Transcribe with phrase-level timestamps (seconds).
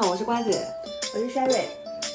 [0.00, 0.64] 好，我是瓜姐，
[1.12, 1.62] 我是 Sherry。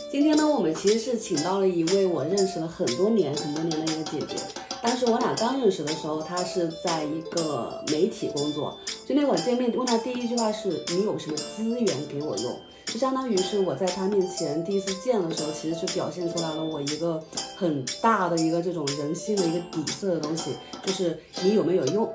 [0.09, 4.41] 今天呢，我们其实是请到了一位我认识了很多年、很多年的一个姐姐。
[4.81, 8.77] 当时我俩刚认识的时候，她是在一个媒体工作。
[9.05, 12.57] 就那会见面，问她第一句话是：“你有什么资源给我用？”
[12.87, 17.21] 就相当于是我在她面前第一次见的时候，其实是表现出来了我一个
[17.57, 20.51] 很大的一个这种人性的一个底色的东西，
[20.85, 22.09] 就是你有没有用？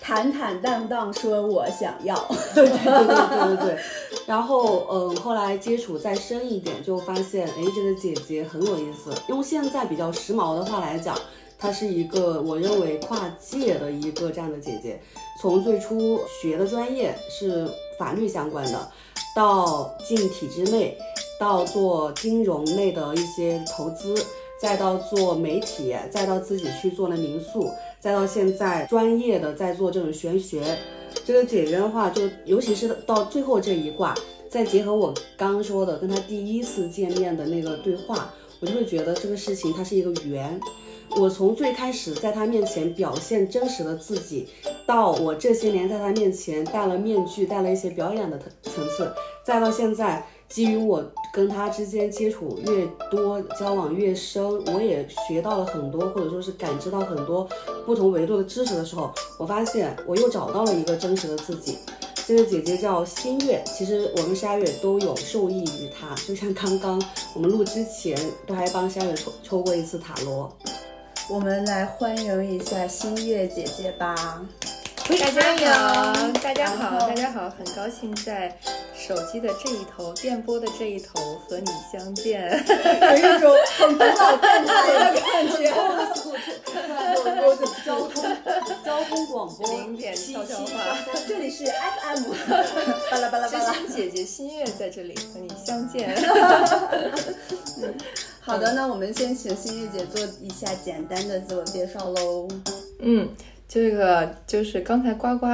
[0.00, 2.16] 坦坦荡荡说：“我想要。
[2.56, 3.78] ”对对对对对对。
[4.26, 9.12] 然后，嗯，后来接触再深一点，就发现，哎，这个姐姐很有意思。
[9.28, 11.18] 用现在比较时髦的话来讲，
[11.58, 15.00] 她是一个我认为跨界的一个这样的姐姐。
[15.40, 18.90] 从最初学的专业是法律相关的，
[19.34, 20.96] 到进体制内，
[21.40, 24.14] 到做金融类的一些投资。
[24.60, 30.78] 再到做媒体，再到自己去做了民宿，再到现在专业的在做这种玄学，
[31.24, 34.14] 这个姐姐的话，就尤其是到最后这一卦，
[34.48, 40.58] 再结合我刚说的跟他第一次见面的那个对话，我就会觉得这个事情它是一个缘。
[41.16, 44.48] 我从最开始在他面前表现真实的自己，
[44.86, 49.12] 到我这些年在他面前戴了面具，戴了一些表演的层层次，
[49.44, 50.26] 再到现在。
[50.48, 57.48] 基于我跟他之间接触越多，交往越深，我也学到了很多，或者说是感知到很多
[57.86, 61.78] 不同维度的知识的时候，我发现我又找到了一个真实的自己。
[62.26, 67.02] 这个姐姐叫新月，其实我跟沙月都有受益于她，就像刚刚
[67.34, 68.16] 我们录之前
[68.46, 70.54] 都还帮沙月抽抽过一次塔罗。
[71.30, 74.14] 我们来欢迎一下新月姐姐吧。
[75.08, 78.56] 大家好，大家好，大家好，很高兴在。
[79.06, 85.72] 手机的这一头，电波的这一头和你相见， 有一种很古老电台的感觉。
[87.84, 88.24] 交通
[88.84, 92.32] 交通广播零点悄悄话，这里是 FM。
[93.10, 93.74] 巴拉巴拉巴拉。
[93.92, 96.16] 姐姐心月在这里和你相见。
[98.40, 102.48] 好的，那我们先请心月姐做一下简单的自我介绍喽。
[103.00, 103.28] 嗯，
[103.68, 105.46] 这个就是刚才呱呱。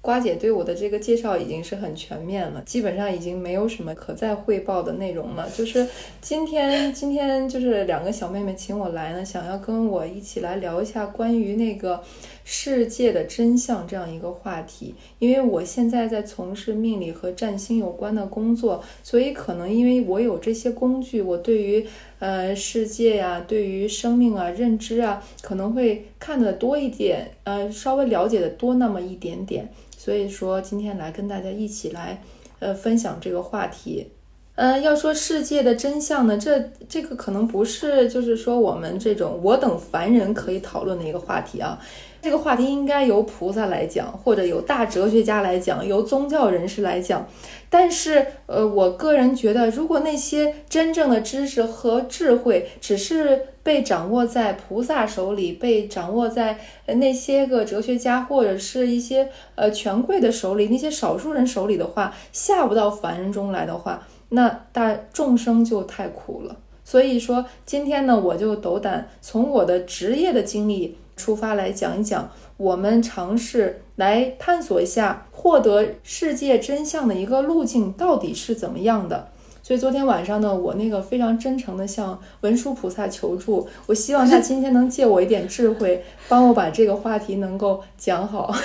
[0.00, 5.48] 瓜姐对我的这个介绍已经是很全面了，基本上已经没有什么可再汇报的内容了。
[5.50, 5.86] 就是
[6.20, 12.02] 今天，今天就是两个小妹妹请我来呢，想要跟我一起来聊一下关于那个。
[12.42, 21.86] 世界的真相这样一个话题，因为我现在在从事命理和占星有关的工作，所以可能因为我有这些工具，我对于
[22.18, 29.68] 呃世界呀，对于生命啊认知啊，可能会看得多一点，呃稍微了解的多那么一点点。
[30.02, 32.22] 所以说今天来跟大家一起来
[32.58, 34.10] 呃分享这个话题。
[34.54, 41.78] 嗯，要说世界的真相呢，这这个可能不是就是说我们这种我等凡人可以讨论的一个话题啊。
[42.22, 47.28] 这个话题应该由菩萨来讲，或者由大哲学家来讲，由宗教人士来讲。
[47.70, 66.56] 但是，呃，我个人觉得，如果那些真正的知识和智慧只是被掌握在菩萨手里，被掌握在那些个哲学家或者是一些呃权贵的手里，那些少数人手里的话，下不到凡人中来的话，那大众生就太苦了。
[66.84, 70.98] 所以说，今天呢，我就斗胆从我的职业的经历。
[71.16, 79.28] 出发来讲一讲，我们尝试来探索一下获得世界真相的一个路径到底是怎么样的。
[79.62, 88.52] 所以昨天晚上呢，我那个非常真诚的向文殊菩萨求助，我希望他 今天能借我一点智慧，帮我把这个话题能够讲好。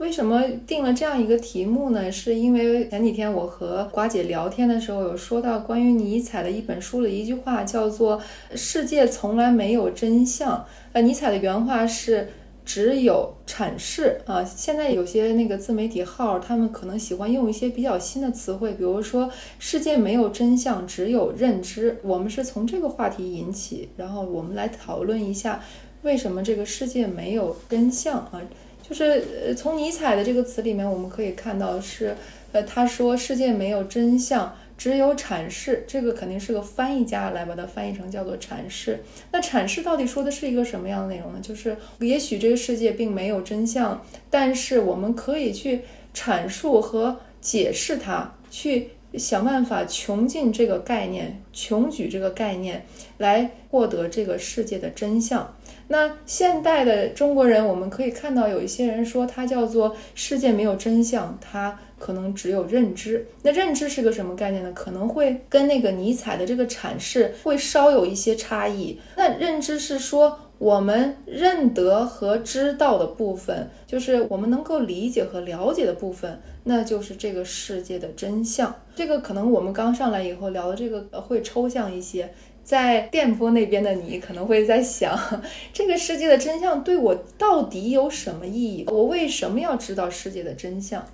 [0.00, 2.10] 为什么定了这样一个题目呢？
[2.10, 8.20] 是因为前几天我和瓜姐聊天的时候，有说到关于尼采的一本书的一句话，叫做
[8.56, 10.64] “世界从来没有真相”。
[10.94, 12.30] 呃，尼采的原话是。
[12.64, 14.44] 只有阐释啊！
[14.44, 21.98] 现在有些那个自媒体号，他们可能喜欢用一些比较新的词汇，比如说“世界没有真相，只有认知”。
[22.04, 25.60] 我们是从这个话题引起，然后我们来讨论一下
[26.02, 28.40] 为什么这个世界没有真相啊？
[28.88, 32.14] 就是呃，从尼采的这个词里面，我们可以看到是，
[32.52, 34.54] 呃，他说世界没有真相。
[34.80, 38.98] 只有阐释，这个肯定是个翻译家来把它翻译成叫做阐释。
[39.30, 41.38] 那阐释到底说的是一个什么样的内容呢？
[41.42, 45.82] 就是也许这个世界并没有真相，但是我们可以去
[46.14, 48.88] 阐述和解释它，去
[49.18, 52.86] 想办法穷尽这个概念，穷举这个概念
[53.18, 55.54] 来获得这个世界的真相。
[55.92, 61.78] 那现代的中国人，我们可以看到有一些人说它叫做世界没有真相，它。
[61.98, 64.72] 可能只有认知，那认知是个什么概念呢？
[64.72, 68.98] 可能会跟那个尼采的这个阐释会稍有一些差异。
[69.16, 78.74] 那认知是说我们认得和知道的部分，就是我们能够理解和了解的部分，那就是这个世界的真相。
[78.94, 82.32] 这个可能我们刚上来以后聊的这个会抽象一些，
[82.70, 85.18] 在电波那边的你可能会在想，
[85.74, 88.84] 这个世界的真相对我到底有什么意义？
[88.86, 91.04] 我为什么要知道世界的真相？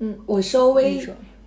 [0.00, 0.98] 嗯，我稍微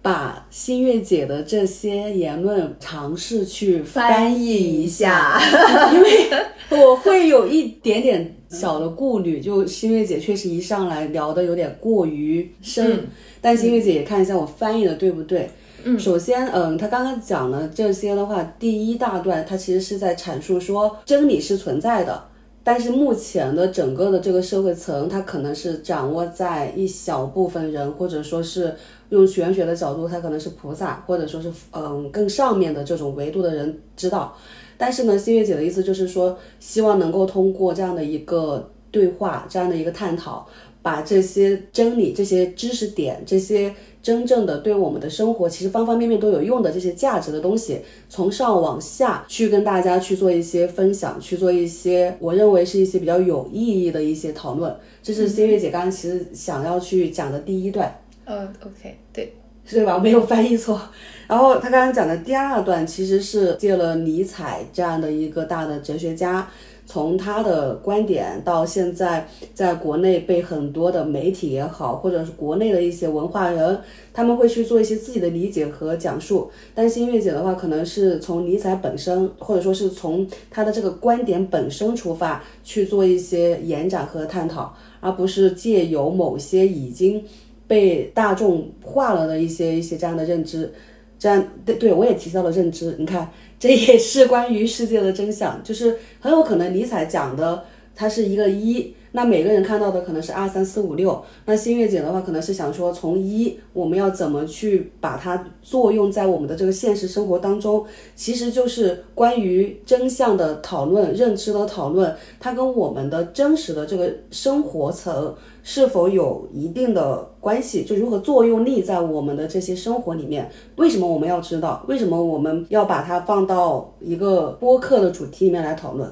[0.02, 5.38] 把新月姐的这些言论尝试去翻译译一下，
[5.94, 6.30] 因为
[6.70, 13.08] 我会有一点点小的顾虑，就新月姐确实一上来聊的有点过于深，嗯
[13.42, 15.42] 但新月姐也看一下我翻译的对不对。
[15.42, 15.50] 嗯
[15.96, 22.24] 首先，嗯，他刚刚讲了这些的话，第一大段他其实是在阐述说真理是存在的，
[22.64, 28.76] 但是目前的整个的这个社会层，它可能是掌握在一小部分人，或者说是
[29.10, 34.36] 用玄学的角度，它可能是菩萨，或者说是嗯更上面的这种维度的人知道。
[34.78, 40.48] 但是呢，新月姐的意思就是说，希望能够通过这样的一个对话，这样的一个探讨，
[40.82, 54.74] 把这些真理、这些知识点、这些真正的对我们的生活其实方方面面都有用的这些价值的东西，从上往下去跟大家去做一些分享，去做一些我认为是一些比较有意义的一些讨论。
[55.04, 58.00] 这是新月姐刚刚其实想要去讲的第一段。
[58.24, 59.34] 呃，OK，对，
[59.70, 59.98] 对吧？
[60.00, 60.82] 没有翻译错。
[61.28, 66.50] 然后他刚刚讲的第二段其实是借了尼采这样的一个大的哲学家，
[66.88, 73.78] 从他的观点到现在在国内被很多的媒体也好，或者是国内的一些文化人，
[74.14, 76.50] 他们会去做一些自己的理解和讲述。
[76.74, 87.22] 但新月姐的话，可能是从尼采本身，或者说是从他的这个观点本身出发去做一些延展和探讨，而不是借由某些已经
[87.68, 90.72] 被大众化了的一些一些这样的认知，
[91.20, 93.30] 这样对对我也提到了认知，你看
[93.60, 97.66] 这也是关于世界的真相，就是很有可能尼采讲的
[97.96, 107.84] 它是一个一，那每个人看到的可能是二三四五六，那新月姐的话可能是想说从一我们要怎么去把它作用在我们的这个现实生活当中，
[108.16, 115.34] 其实就是关于真相的讨论、认知的讨论，它跟我们的真实的这个生活层。
[115.64, 117.84] 是否有一定的关系？
[117.84, 120.50] 就如何作用力在我们的这些生活里面？
[120.78, 121.84] 为什么我们要知道？
[121.90, 126.10] 为什么我们要把它放到一个播客的主题里面来讨论？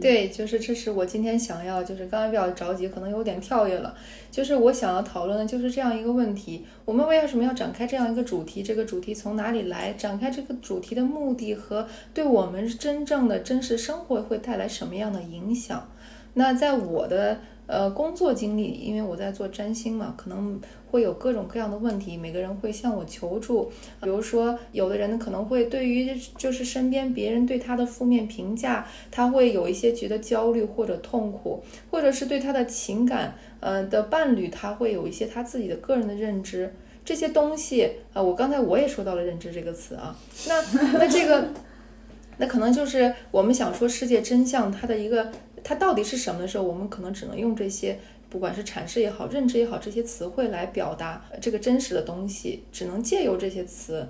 [0.00, 3.94] 对，就是这是我今天想要，就是刚才比较着急，可能有点跳跃了。
[4.30, 8.62] 就是我想要讨论的就是这样一个问题：我们为什么要展开这样一个主题？
[8.62, 9.92] 这个主题从哪里来？
[9.92, 15.88] 展开这个主题的目的和对我们真正的真实生活会带来什么样的影响？
[16.34, 17.40] 那在我的
[17.70, 23.70] 呃工作经历，因为我在做占星嘛，可能会有各种各样的问题，每个人会向我求助。
[24.02, 36.74] 比如说，有的人可能会对于就是身边别人对他的负面评价，他会有一些觉得焦虑或者痛苦，或者是对他的情感呃的伴侣，他会有一些他自己的个人的认知。
[37.02, 40.14] 这些东西，呃，我刚才我也说到了“认知”这个词啊，
[40.46, 40.60] 那
[40.98, 41.48] 那这个，
[42.36, 45.32] 那可能就是我们想说世界真相它的一个，
[45.62, 47.98] 它到底是什么的时候，我们可能只能用这些，
[48.28, 54.08] 不管是阐释也好，认知也好，这些词汇来表达这个真实的东西，只能借由这些词。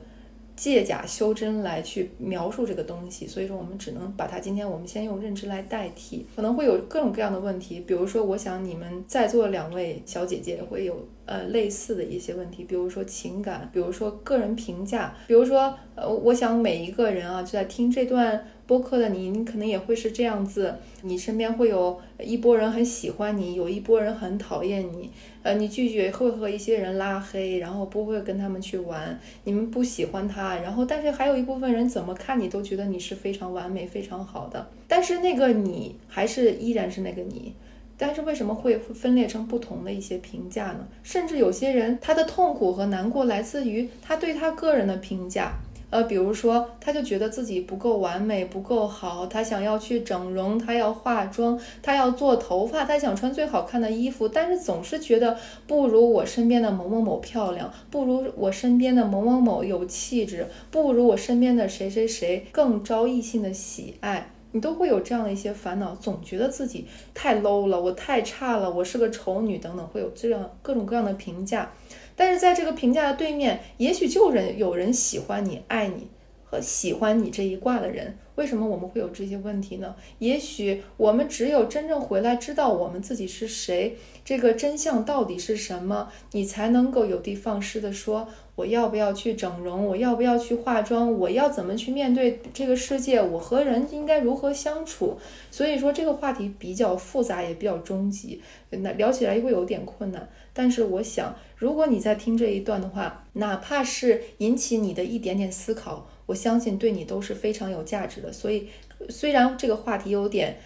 [0.57, 25.11] 借假修真来去描述这个东西，所以说我们只能把它今天我们先用认知来代替，可能会有各种各样的问题，比如说我想你们在座两位小姐姐会有呃类似的一些问题，比如说情感，比如说个人评价，比如说呃我想每一个人啊就在听这段播客的你，你可能也会是这样子，你身边会有一波人很喜欢你，有一波人很讨厌你。
[25.43, 37.55] 呃，你拒绝会和一些人拉黑，然后不会跟他们去玩，你们不喜欢他，然后但是还有一部分人怎么看你都觉得你是非常完美、非常好的，但是那个你还是依然是那个你，
[38.03, 40.89] 但是为什么会分裂成不同的一些评价呢？
[41.03, 45.53] 甚至有些人他的痛苦和难过来自于他对他个人的评价。
[45.91, 64.31] 呃，比如说，他就觉得自己不够完美，不够好，他想要去整容，他要化妆，他要做头发，他想穿最好看的衣服，但是总是觉得不如我身边的某某某漂亮，不如我身边的某某某有气质，不如我身边的谁谁谁更招异性的喜爱。
[64.53, 71.71] 你都会有这样的一些烦恼，总觉得自己太 low 了，我太差了，我是个丑女等等，会有这样各种各样的评价。
[72.17, 76.09] 但是在这个评价的对面，也许就人有人喜欢你、爱你，
[76.51, 78.19] 和喜欢你这一卦的人。
[78.35, 79.95] 为什么我们会有这些问题呢？
[80.19, 88.27] 也许我们只有真正回来知道我们自己是谁，这个真相到底是什么，你才能够有的放矢的说。
[88.57, 89.87] 我要不要去整容？
[89.87, 91.13] 我要不要去化妆？
[91.19, 93.23] 我要怎么去面对这个世界？
[93.23, 95.19] 我和人应该如何相处？
[95.51, 98.41] 所以说这个话题比较复杂，也比较终极，
[98.71, 100.29] 那聊起来会有点困难。
[100.53, 108.33] 但是我想，如果你在听这一段的话，哪怕是引起你的一点点思考，我相信对你都是非常有价值的。
[108.33, 108.69] 所以，
[109.09, 110.57] 虽然这个话题有点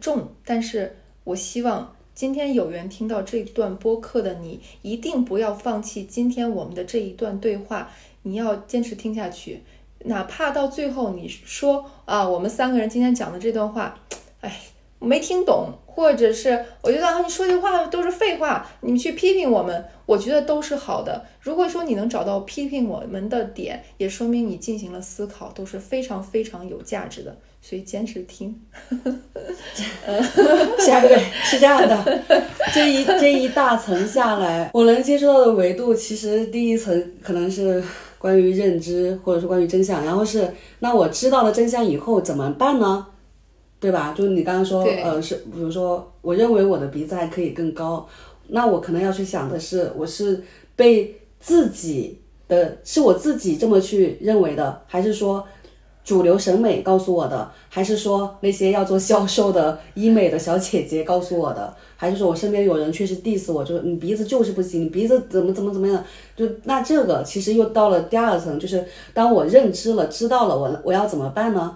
[0.00, 1.96] 重，但是我希望。
[2.14, 7.90] 今天有缘听到这段播客的你，一定不要放弃今天我们的这一段对话，
[8.22, 9.64] 你要坚持听下去，
[10.04, 13.98] 哪怕到最后你说啊，我们三个人今天讲的这段话，
[14.42, 14.60] 哎，
[15.00, 21.24] 没听懂，或者是我觉得啊，你说句话都是废话，你去批评我们，我觉得都是好的。
[21.40, 27.36] 如果说你能找到批评我们的点，也说明你进行了思考，都是非常非常有价值的。
[27.62, 28.60] 所以坚持听，
[30.78, 32.22] 下一个是这样的，
[32.74, 37.82] 这一这一大层下来，我能接触到的维度，其实第一层可能是
[38.18, 43.06] 关于认知，或者是关于真相，然后是那我知道了真相以后怎么办呢？
[43.80, 44.14] 对吧？
[44.16, 48.06] 就是你刚刚说，呃，是比如说，我认为我的鼻子还可以更高，
[48.48, 50.42] 那我可能要去想的是，我是
[50.76, 55.44] 被自己的，是我自己这么去认为的，还是说？
[56.04, 66.04] 主流审美告诉我的，还是说那些要做销售的医美的小姐姐告诉我的，还是说我身边有人确实 diss 我，就是你鼻子就是不行，你鼻子怎么怎么怎么样？
[66.36, 71.74] 就那这个其实又到了第二层，就是当我认知了、知道了，我我要怎么办呢？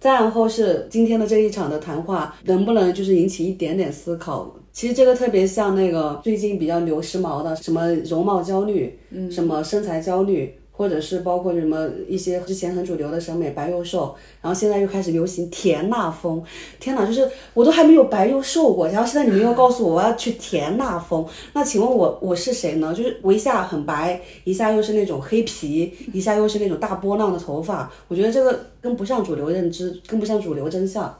[0.00, 4.56] 再然后是今天的这一场的谈话，能不能就是引起一点点思考？
[4.72, 10.54] 其实这个特别像那个最近比较流时髦的什么容貌焦虑，嗯，什么身材焦虑。
[10.80, 16.42] 或者是包括什么一些之前很主流的审美白又瘦，然后现在又开始流行甜辣风，
[16.78, 21.22] 天哪，就是我都还没有白又瘦过，然后现在你们又告诉我我要去甜辣风，
[21.52, 22.94] 那请问我我是谁呢？
[22.94, 31.14] 就是我一下很白，一下又是那种黑皮，一下又是那种大波浪的头发，我觉得这个跟不上主流认知，跟不上主流真相。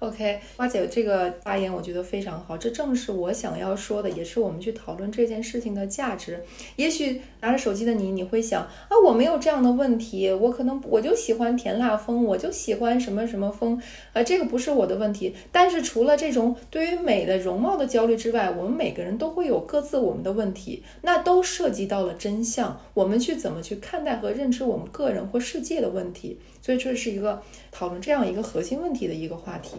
[0.00, 6.44] OK，花姐这个发言我觉得非常好，这正是我想要说的，也是我们去讨论这件事情的价值。
[6.76, 13.80] 也许拿着手机的你，你会想啊，我没有这样的问题，我可能我就喜欢甜辣风，我就喜欢什么什么风，
[14.12, 15.34] 啊，这个不是我的问题。
[15.50, 26.38] 但是除了这种对于美的容貌的焦虑之外，我们每个人都会有各自我们的问题，那都涉及到了真相，我们去怎么去看待和认知我们个人或世界的问题。
[26.60, 29.76] 所以这是一个讨论这样一个核心问题的一个话题。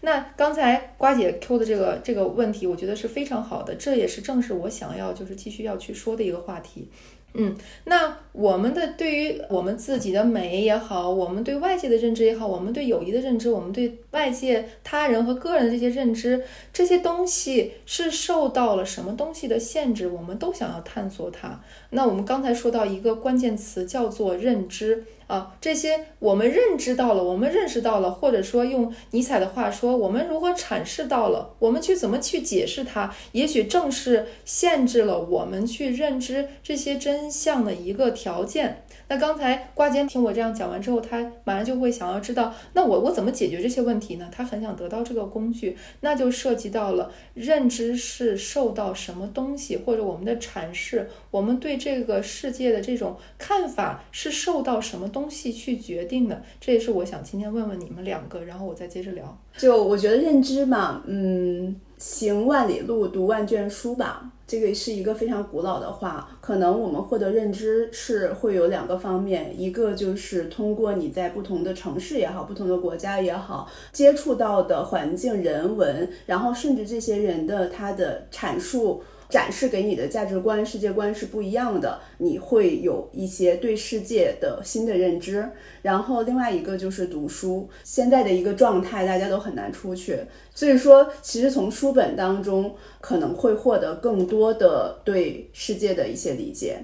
[0.00, 6.88] 那刚才瓜姐 Q 的这个这个问题，我觉得是非常好的，这也是正是我想要就是继续要去说的一个话题。
[7.32, 20.08] 嗯，那我们的对于我们自己的美也好，我们对外界的认知也好，我们对友谊的认知，我们对外界他人和个人的这些认知，这些东西是受到了什么东西的限制？
[20.08, 21.60] 我们都想要探索它。
[21.90, 25.04] 那我们刚才说到一个关键词叫做认知。
[25.30, 38.82] 啊，这些我们认知到了，我们认识到了，或者说用尼采的话说，我们如何阐释到了，我们去怎么去解释它，也许正是限制了我们去认知这些真相的一个条件。
[39.10, 44.28] 那刚才瓜尖听我这样讲完之后，他马上就会想要知道，那我我怎么解决这些问题呢？
[44.30, 56.40] 他很想得到这个工具，那就涉及到了认知是受到什么东西，或者我们的阐释，我们对这个世界的这种看法是受到什么东西去决定的。
[56.60, 59.36] 这也是我想今天问问你们两个，然后我再接着聊。
[59.56, 64.30] 就我觉得认知嘛，嗯，行万里路，读万卷书吧。
[64.50, 79.04] 这个是一个非常古老的话，可能我们获得认知是会有两个方面，一个就是通过你在不同的城市也好，不同的国家也好，接触到的环境、人文，然后甚至这些人的他的阐述。
[79.30, 85.48] 展示给你的价值观、世界观是不一样的，你会有一些对世界的新的认知。
[85.82, 90.18] 然后另外一个就是读书，现在的一个状态，大家都很难出去，
[90.54, 96.78] 所以说其实从书本当中可能会获得更多的对世界的一些理解。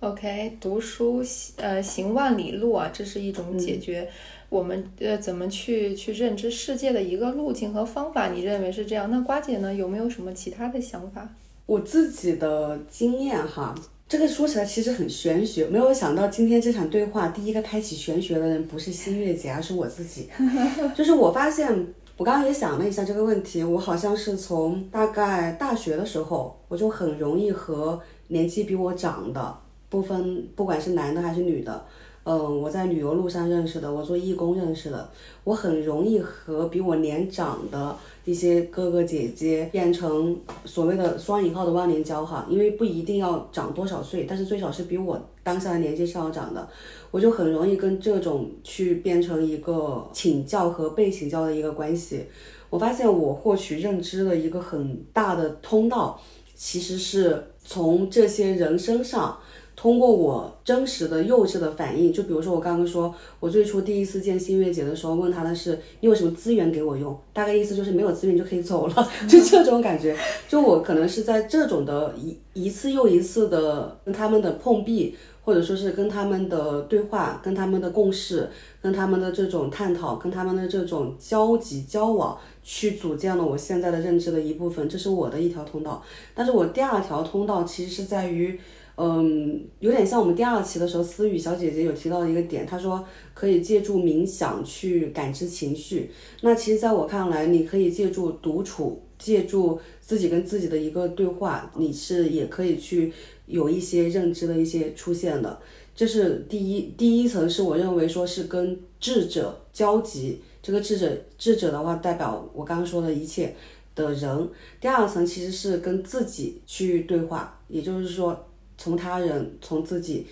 [0.00, 1.22] OK，读书
[1.56, 4.08] 呃行万里路啊，这是一种解决
[4.48, 8.28] 我们呃怎么去去认知世界的一个路径和方法。
[8.28, 9.10] 你认为是这样？
[9.10, 9.74] 那瓜姐呢？
[9.74, 11.28] 有没有什么其他的想法？
[11.70, 13.72] 我自己的经验哈，
[14.08, 20.28] 这个说起来其实很玄学，没有想到今天这场对话，第一个开启玄学的人不是新月姐，而是我自己。
[20.96, 21.72] 就是我发现，
[22.16, 29.56] 我刚刚也想了一下这个问题，我好像是从大概大学的时候，我就很容易和年纪比我长的，
[29.88, 31.86] 不分不管是男的还是女的，
[32.24, 35.08] 嗯，我在旅游路上认识的，我做义工认识的，
[35.44, 46.68] 我很容易和比我年长的一些哥哥姐姐变成所谓的双引号的忘年交哈，因为不一定要长多少岁，但是最少是比我当下的年纪是要长的，
[47.10, 52.24] 我就很容易跟这种去变成一个请教和被请教的一个关系。
[52.68, 56.20] 我发现我获取认知的一个很大的通道，
[56.54, 59.38] 其实是从这些人身上。
[59.80, 70.14] 通过我真实的幼稚的反应，就比如说我刚刚说，我最初第一次见新月姐的时候，问她的是你有什么资源给我用，大概意思就是没有资源就可以走了， 就这种感觉。
[70.46, 78.46] 就我可能是在这种的一一次又一次的跟他们的碰壁，或者说是跟他们的对话，跟他们的共识，
[78.82, 86.02] 跟他们的这种探讨，跟他们的这种交集交往，去组建了我现在的认知的一部分，这是我的一条通道。
[86.34, 88.60] 但是我第二条通道其实是在于。
[89.02, 93.02] 嗯，有点像我们第二期的时候，思雨小姐姐有提到的一个点，她说
[93.32, 96.10] 可以借助冥想去感知情绪。
[96.42, 103.10] 那其实，在我看来，你可以借助独处，借助自己跟自己的一个对话，你是也可以去
[103.46, 105.58] 有一些认知的一些出现的。
[105.96, 113.56] 这是第一，第一层是我认为说是跟智者交集，这个智者智者的话代表我刚刚说的一切
[113.94, 114.48] 的人。
[114.78, 118.46] 第二层其实是跟自己去对话，也就是说。
[118.80, 120.26] 从他人，从自己，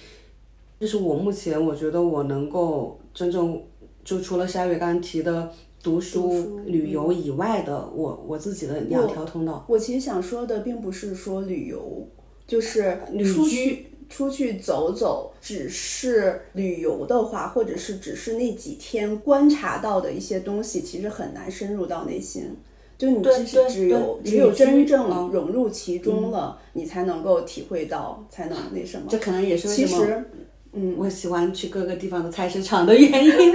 [0.80, 3.62] 这是我目前我觉得我能够真正
[4.02, 5.52] 就除了夏月刚刚提的
[5.82, 9.66] 读书、旅游以外的，我我自己的两条通道。
[9.68, 12.08] 我其实想说的并不是说旅游，
[12.46, 12.98] 就是
[13.34, 22.56] 出去出去走走，只是旅游的话，或者是只是那几天观察到的一些东西，其实很难深入到内心。
[22.98, 29.06] 就你其实只有只有真正融入其中了，你才能够体会到，才能那什么。
[29.08, 30.24] 这可能也是为什么，
[30.72, 33.54] 嗯，我喜欢去各个地方的菜市场的原因。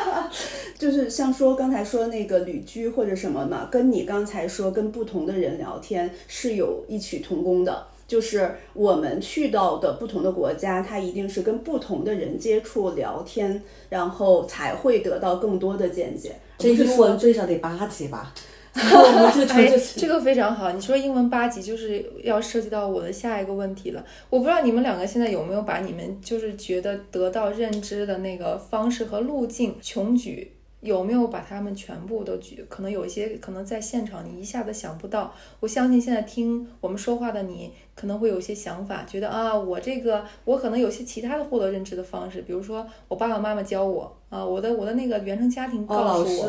[0.78, 7.86] 就是像说刚才说那个旅居或者什么嘛，跟你刚才说跟不同的人聊天是有异曲同工的。
[8.06, 16.34] 就是我们去到的不同的国家，它一定是跟不同的人接触聊天，然后才会得到更多的见解。
[16.56, 18.32] 这英文最少得八级吧？
[18.78, 20.70] 哎，这个非常好。
[20.72, 24.04] 你说英文八级，就是要涉及到我的下一个问题了。
[24.30, 32.64] 我不知道你们两个现在有没有把你们就是觉得得到认知的那个方式和路径穷举，有没有把他们全部都举？
[32.68, 35.34] 可能有一些可能在现场你一下子想不到。
[35.60, 46.48] 我相信现在听我们说话的你，可能会有些想法，觉得啊，我这个我可能有些其他的获得认知的方式，比如说我爸爸妈妈教我啊，我的我的那个原生家庭告诉我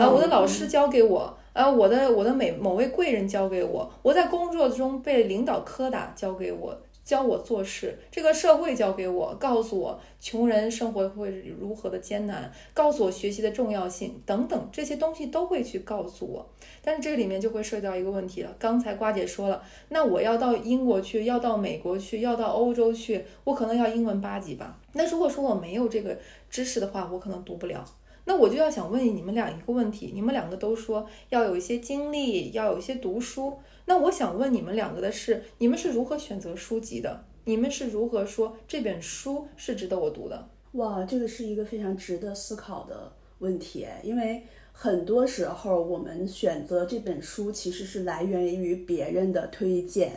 [0.00, 1.36] 啊，我的老师教给我。
[1.52, 16.48] 啊，我的我的每某位贵人教给我，我在工作中被领导苛打，教给我教我做事，这个社会教给我，告诉我穷人生活会如何的艰难，告诉我学习的重要性等等，这些东西都会去告诉我。
[16.80, 24.78] 但是这里面就会涉及到一个问题了，刚才瓜姐说了，那我要到英国去，要到美国去，要到欧洲去，我可能要英文八级吧？
[24.92, 26.16] 那如果说我没有这个
[26.48, 27.84] 知识的话，我可能读不了。
[28.26, 33.58] 那我就要想问你们俩一个问题，你们两个都说要有一些经历，要有一些读书。
[33.90, 37.24] 那我想问你们两个的是，你们是如何选择书籍的？
[37.42, 40.48] 你们是如何说这本书是值得我读的？
[40.74, 50.12] 哇，这个是一个非常值得思考的问题，因为很多时候我们选择这本书其实是来源于别人的推荐。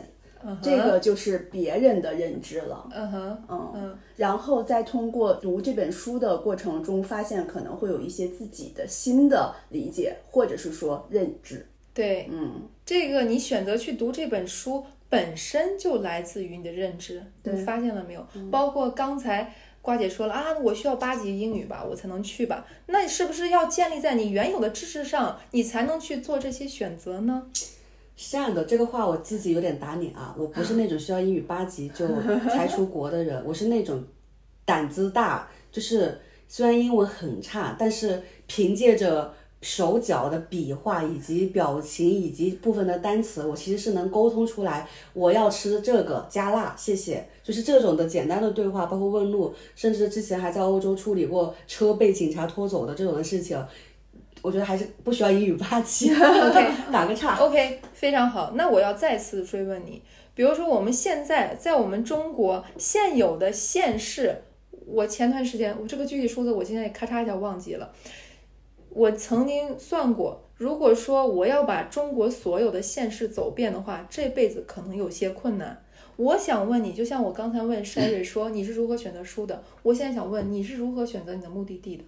[0.62, 11.66] 这个就是别人的认知了，嗯哼，嗯，然后再通过读这本书的过程中，发现可能会有一些自己的新的理解，或者是说认知。
[11.94, 18.26] 对，嗯，这个你选择去读这本书本身就来自于你的认知，你发现了没有？
[18.50, 22.66] 包括刚才瓜姐说了啊，我需要八级英语吧，我才能去吧？
[22.86, 27.46] 那你是不是要建立在你原有的知识上，你才能去做这些选择呢？
[28.16, 30.34] 是这样的，这个话我自己有点打脸啊！
[30.38, 32.06] 我不是 那种需要英语八级就
[32.48, 34.04] 才出国的人，我是那种
[34.64, 44.86] 胆子大，就是虽然英文很差，但是凭借着手脚的笔画以及表情以及部分的单词，我其实是能沟通出来。
[45.14, 47.26] 我要吃这个加辣，谢谢。
[47.42, 53.58] 就是这种的简单的对话，包括问路，甚至之前还在欧洲处理过车被警察拖走的这种的事情。
[54.42, 56.12] 我觉得还是不需要英语八级。
[56.12, 57.36] OK， 打个岔。
[57.36, 58.52] OK，非常好。
[58.56, 60.02] 那我要再次追问你，
[60.34, 64.42] 比如说我们现在在我们中国现有的县市，
[64.86, 67.90] 我前段时间我这个具体数字我现在咔嚓一下忘记了。
[68.94, 75.84] 我曾经算过，如果说我要把中国所有的县市走遍的话，这辈子可能有些困难。
[76.16, 82.04] 我想问你，就像我刚才问 Sherry 说你是如何选择书的，我现在想问你是如何选择你的目的地的？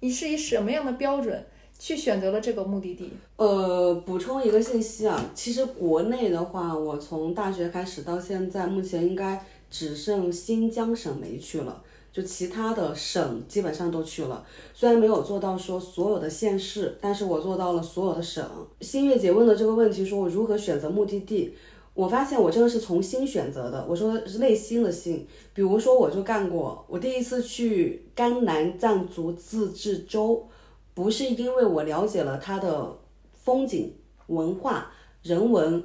[0.00, 1.42] 你是以什么样的标准
[1.78, 3.10] 去选择了这个目的地？
[3.36, 11.82] 呃，补充一个信息啊，其实国内的话，我从大学开始到现在，目前应该只剩新疆省没去了，
[12.14, 14.46] 就其他的省基本上都去了。
[14.72, 18.48] 虽然没有做到说所有的县市，但是我做到了所有的省。
[18.80, 21.52] 新月姐问的这个问题，说我如何选择目的地，
[21.92, 23.84] 我发现我真的是从心选择的。
[23.88, 30.46] 我说是内心的心，比如说我就干过，我第一次去甘南藏族自治州，
[30.94, 32.96] 不是因为我了解了它的
[33.32, 33.92] 风景、
[34.28, 34.88] 文化、
[35.24, 35.82] 人文，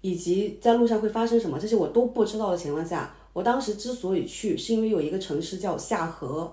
[0.00, 6.52] 以及在路上会发生什么，这些我都不知道的情况下，我当时之所以去，是因为有一个城市叫夏河，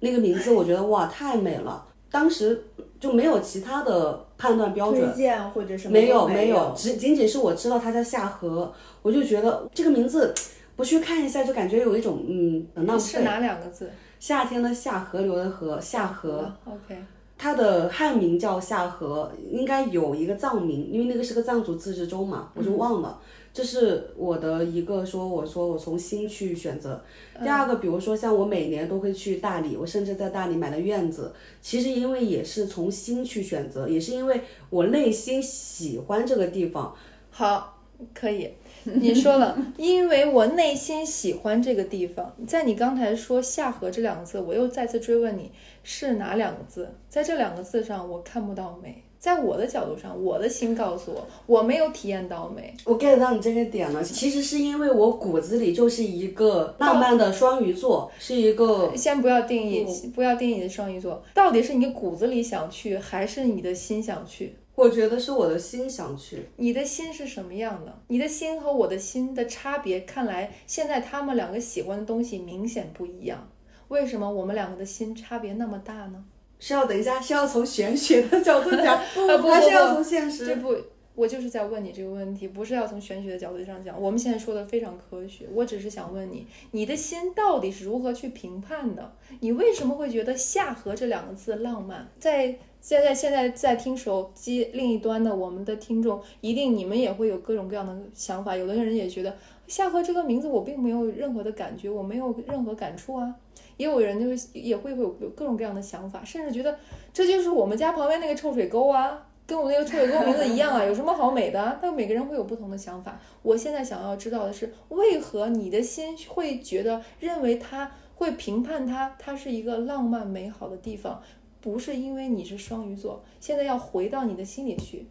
[0.00, 2.64] 那个名字我觉得哇太美了，当时
[2.98, 5.16] 就没有其他的判断标准推。
[5.16, 10.34] 荐或者什么没有没有，只仅仅是我知道它叫夏河，我就觉得这个名字
[10.74, 13.04] 不去看一下，就感觉有一种嗯很浪费。
[13.04, 13.90] 是哪两个字？
[14.18, 16.38] 夏天的夏，河流的河，夏河。
[16.38, 16.96] 啊 OK，
[17.38, 23.18] 它的汉名叫夏河，应该有一个藏名，因为那个是个藏族自治州嘛，我就忘了。
[23.56, 27.02] 这是我的一个说，我说我从心去选择。
[27.42, 36.94] 第二个，比如说像我每年都会去大理，我甚至在大理买了院子，其实因为也是从心去选择，也是因为我内心喜欢这个地方。
[37.30, 37.78] 好，
[38.12, 38.50] 可以。
[38.84, 42.36] 你说了，因为我内心喜欢这个地方。
[42.46, 45.50] 在你刚才说“下河”这两个字，我又再次追问你
[45.82, 46.90] 是哪两个字？
[47.08, 49.02] 在这两个字上，我看不到美。
[49.18, 52.74] 在我的角度上，我的心告诉我，我没有体验到美。
[52.84, 64.56] 我 get 到你这个点了，其实是因为我骨子里就是一个浪漫的双鱼座，是一个先不要定义，不要定义的双鱼座，到底是你骨子里想去，还是你的心想去？
[64.74, 66.50] 我觉得是我的心想去。
[66.56, 67.98] 你的心是什么样的？
[68.08, 73.48] 你的心和我的心的差别，看来现在他们两个喜欢的东西明显不一样。
[73.88, 76.24] 为什么我们两个的心差别那么大呢？
[76.58, 80.46] 是要等一下，是要从玄学的角度讲， 不不还是要从现实？
[80.46, 80.74] 这不，
[81.14, 84.00] 我就是在问你这个问题，不是要从玄学的角度上讲。
[84.00, 89.12] 我们现在说的非常科学，我只是想问你，你的心到底是如何去评判的？
[89.40, 92.08] 你为什么会觉得“夏河”这两个字浪漫？
[92.18, 98.56] 在现在现在在听手机另一端的我们的听众，一定你们也会有各种各样的想法。
[98.56, 103.34] 有的人也觉得“夏河”这个名字我并没有任何的感觉，我没有任何感触啊。
[103.76, 106.78] 也有人就是也会会有有各种各样的想法，甚至觉得
[107.12, 111.78] 这就是我们家旁边那个臭水沟啊，跟我那个臭水沟名字一样啊， 有什么好美的啊？
[111.80, 113.20] 但每个人会有不同的想法。
[113.42, 121.22] 我现在想要知道的是，为何你的心会觉得认为它会评判它，它是一个浪漫美好的地方，
[121.60, 123.22] 不是因为你是双鱼座。
[123.38, 125.06] 现在要回到你的心里去，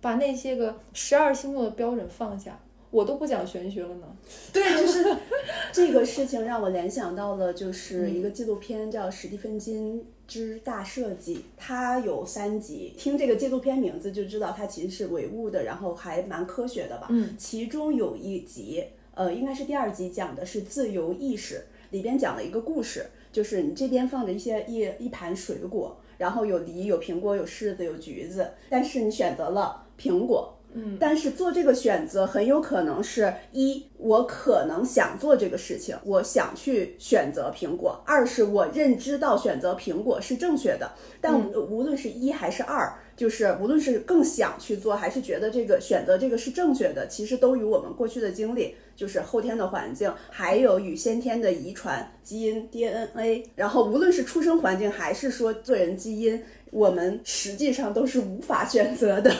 [0.00, 2.60] 把那些个十二星座的标准放下。
[2.94, 4.06] 我都不讲玄学了呢。
[4.54, 5.04] 对，就是
[5.72, 12.94] 这个事情让我联想到了，就是一个纪录片叫《史蒂芬金之大设计》，它有三集。
[12.96, 17.08] 听这个纪录片名字就知道它其实是唯物的，然后还蛮科学的吧。
[17.10, 30.53] 嗯，其中有一集，呃，应该是第二集，讲的是自由意识，里边讲了一个故事，就是你这边放着一些一一盘水果，然后有梨、有苹果、有柿子、有橘子，但是你选择了苹果。
[30.76, 40.90] 嗯，但是做这个选择很有可能是一，我可能想做这个事情，我想去选择苹果；二是我认知到选择苹果是正确的。
[41.20, 59.30] 但无无论是一还是二，就是无论是更想去做，还是觉得这个选择这个是正确的，其实都与我们过去的经历，就是后天的环境，还有与先天的遗传基因 DNA，然后无论是出生环境还是说做人基因，我们实际上都是无法选择的。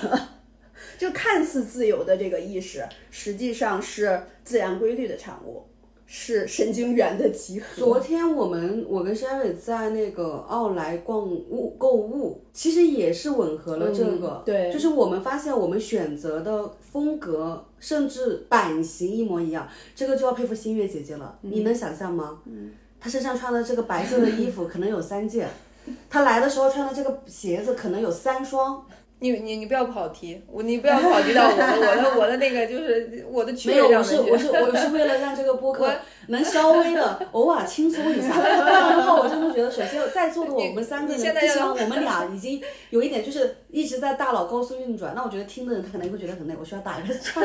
[0.99, 5.65] 就看似自由的这个意识，实际上是自然规律的产物，
[6.07, 7.67] 是神经元的集合。
[7.77, 14.43] 昨天我们我跟 Sherry 在那个奥莱逛物购物，其实也是吻合了这个。
[14.45, 21.39] 对就是我们发现我们选择的风格甚至版型一模一样，这个就要佩服新月姐姐了。
[21.43, 22.41] 你能想象吗？
[22.47, 22.73] 嗯。
[23.01, 25.47] 她身上穿的这个白色的衣服可能有三件，
[26.09, 28.83] 她来的时候穿的这个鞋子可能有三双。
[29.25, 35.91] 你你你不要跑题，我你不要跑题到我的我的我的那个就是我的没有，我是我是我是为了让这个播 客
[36.29, 38.29] 能稍微的 偶尔轻松一下。
[38.37, 42.61] 这样的话，我真的觉得，首先在座的我们三个人， 不希望我们俩已经
[42.91, 45.15] 有一点就是一直在大脑高速运转。
[45.17, 47.41] 那我觉得听的人他可能会觉得很累，我需要打一个岔。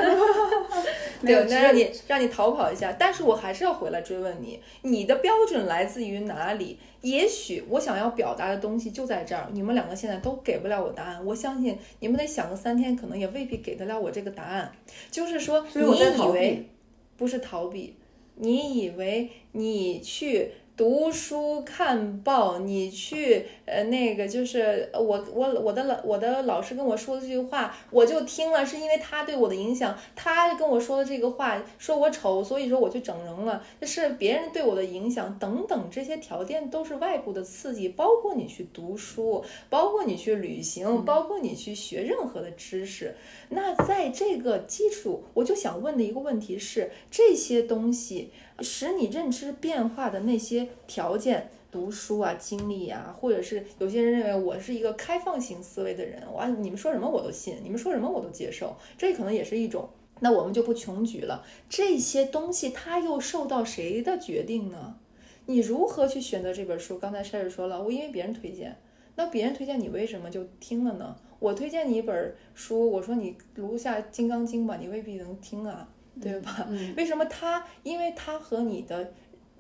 [1.22, 6.78] 没有，那让你让你逃跑一下，但是我还是要回来追问你，你的标准来自于哪里？
[7.02, 11.26] 也许我想要表达的东西就在这儿，你们两个现在都给不了我答案。
[11.26, 14.72] 我相信你们得想个三天，可能也未必给得了我这个答案。
[15.10, 16.70] 就是说，所以我在逃避你以为
[17.18, 17.96] 不是逃避。
[18.36, 43.16] 你以为你去读书看报，你去呃那个就是我我我的老我的老师跟我说的这句话，我就听了，是因为他对我的影响，他跟我说的这个话，说我丑，所以说我去整容了，这是别人对我的影响等等这些条件都是外部的刺激，包括你去读书，包括你去旅行，包括你去学任何的知识。
[43.50, 59.90] 那在这个基础，我就想问的一个问题是，这些东西使你认知变化的那些条件，读书啊、经历啊，或者是有些人认为我是一个开放型思维的人，哇，你们说什么我都信，你们说什么我都接受，这可能也是一种。
[60.22, 64.98] 那我们就不穷举了，这些东西它又受到谁的决定呢？
[65.46, 67.00] 你如何去选择这本书？
[67.00, 68.78] 刚才赛尔说了，我因为别人推荐，
[69.16, 71.16] 那别人推荐你为什么就听了呢？
[71.40, 75.88] 我推荐你一本书，我说你读下《金刚经》吧，你未必能听啊，
[76.22, 76.68] 对吧？
[76.98, 77.66] 为什么他？
[77.84, 79.14] 因为他和你的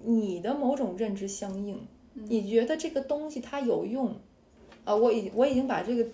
[0.03, 1.87] 你的某种认知相应，
[2.27, 4.13] 你觉得这个东西它有用
[4.83, 4.95] 啊？
[4.95, 6.05] 我已我已经把这个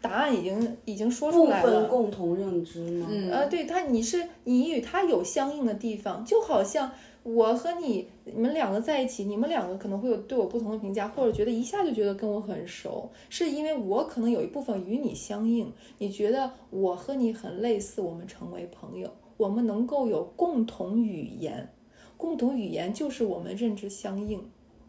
[0.00, 1.88] 答案已经已经说出来了部分。
[1.88, 3.06] 共同认知吗？
[3.10, 6.90] 嗯呃，对他，你是你与他有相应的地方，就好像
[7.22, 21.68] 我和你，你们两个在一起，你们两个可能会有对我不同的评价，或者觉得一下就觉得跟我很熟，是因为我可能有一部分与你相应，你觉得我和你很类似，我们成为朋友，我们能够有共同语言，
[22.16, 24.42] 共同语言就是我们认知相应，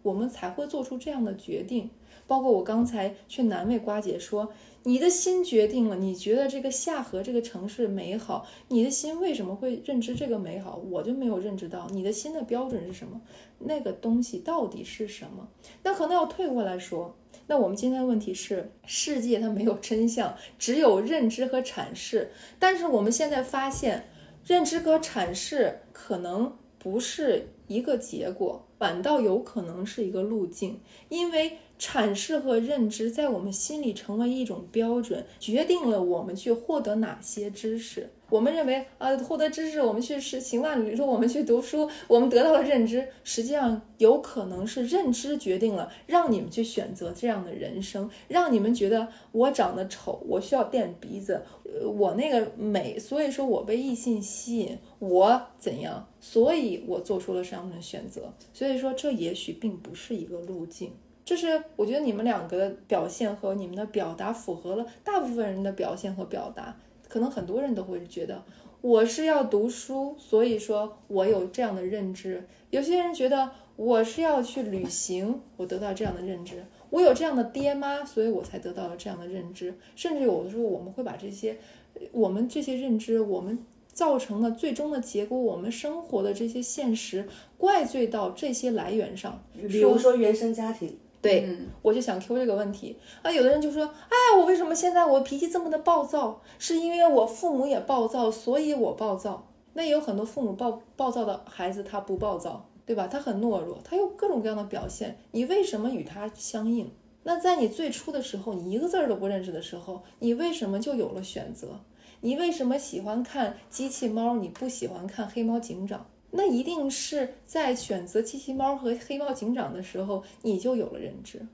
[0.03, 1.89] 我们才会做出这样的决定。
[2.27, 10.81] 包括我刚才去难为瓜姐说，你的心决定了，你觉得这个下河这个城市美好，你的心为什么会认知这个美好？
[10.89, 13.19] 我就没有认知到你的心的标准是什么，
[13.59, 15.49] 那个东西到底是什么？
[15.83, 17.13] 那可能要退过来说，
[17.47, 22.31] 那我们今天的问题是，世界它没有真相，只有认知和阐释。
[22.57, 24.07] 但是我们现在发现，
[24.45, 38.09] 认知和阐释可能不是一个结果，反倒有可能是一个路径，因为阐释和认知在我们心里成为一种标准，决定了我们去获得哪些知识。
[38.27, 43.07] 我们认为，啊，获得知识，我们去是行万里路，我们去读书，我们得到了认知。
[43.23, 51.43] 实际上，有可能是认知决定了，让你们去选择这样的人生，让你们觉得我长得丑，我需要垫鼻子，
[51.85, 58.33] 我那个美，所以说我被异性吸引，我怎样，所以我做出了这样的选择。
[58.53, 60.91] 所以说，这也许并不是一个路径。
[61.23, 66.75] 就是我觉得你们两个的表现和你们的表达符合了大部分人的表现和表达，
[67.07, 68.43] 可能很多人都会觉得
[68.81, 72.45] 我是要读书，所以说我有这样的认知。
[72.71, 76.65] 有些人觉得我是要去旅行，我得到这样的认知。
[76.91, 79.73] 我有这样的爹妈，所以我才得到了这样的认知。
[79.95, 81.57] 甚至有的时候我们会把这些，
[81.95, 87.27] 呃我们这些认知，我们造成了最终的结果，我们生活的这些现实，
[87.57, 89.41] 怪罪到这些来源上。
[89.53, 96.41] 比如说原生家庭，对，嗯我就想 Q 这个问题啊，有的人就说，哎，我为什么现在我脾气这么的暴躁？
[96.59, 99.47] 是因为我父母也暴躁，所以我暴躁。
[99.73, 103.07] 那也有很多父母暴暴躁的孩子，他不暴躁，对吧？
[103.07, 105.17] 他很懦弱，他有各种各样的表现。
[105.31, 106.91] 你为什么与他相应？
[107.23, 111.79] 那在你最初的时候，你一个字儿都不认识的时候，你为什么就有了选择？
[112.19, 116.05] 你为什么喜欢看机器猫，你不喜欢看黑猫警长？
[116.31, 121.47] 那一定是在选择机器猫和黑猫警长的时候，你就有了认知，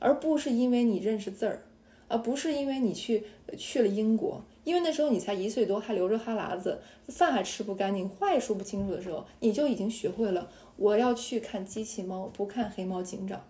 [0.00, 1.62] 而不是因为你认识字儿，
[2.08, 3.22] 而不是因为你去
[3.56, 10.50] 去了英国，因为那时候你才一岁多，还流着哈喇子，饭还吃不干净，话也说不清楚的时候，你就已经学会了
[10.80, 13.44] 我要去看机器猫，不看黑猫警长。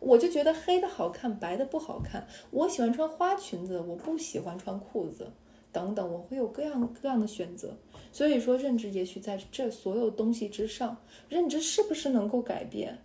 [0.00, 2.26] 我就觉得黑的好看，白的不好看。
[2.50, 5.30] 我喜欢穿花裙子，我不喜欢穿裤子，
[5.70, 7.76] 等等，我会有各样各样的选择。
[8.10, 10.96] 所以说，认知也许在这所有东西之上，
[11.28, 12.98] 认知是不是能够改变？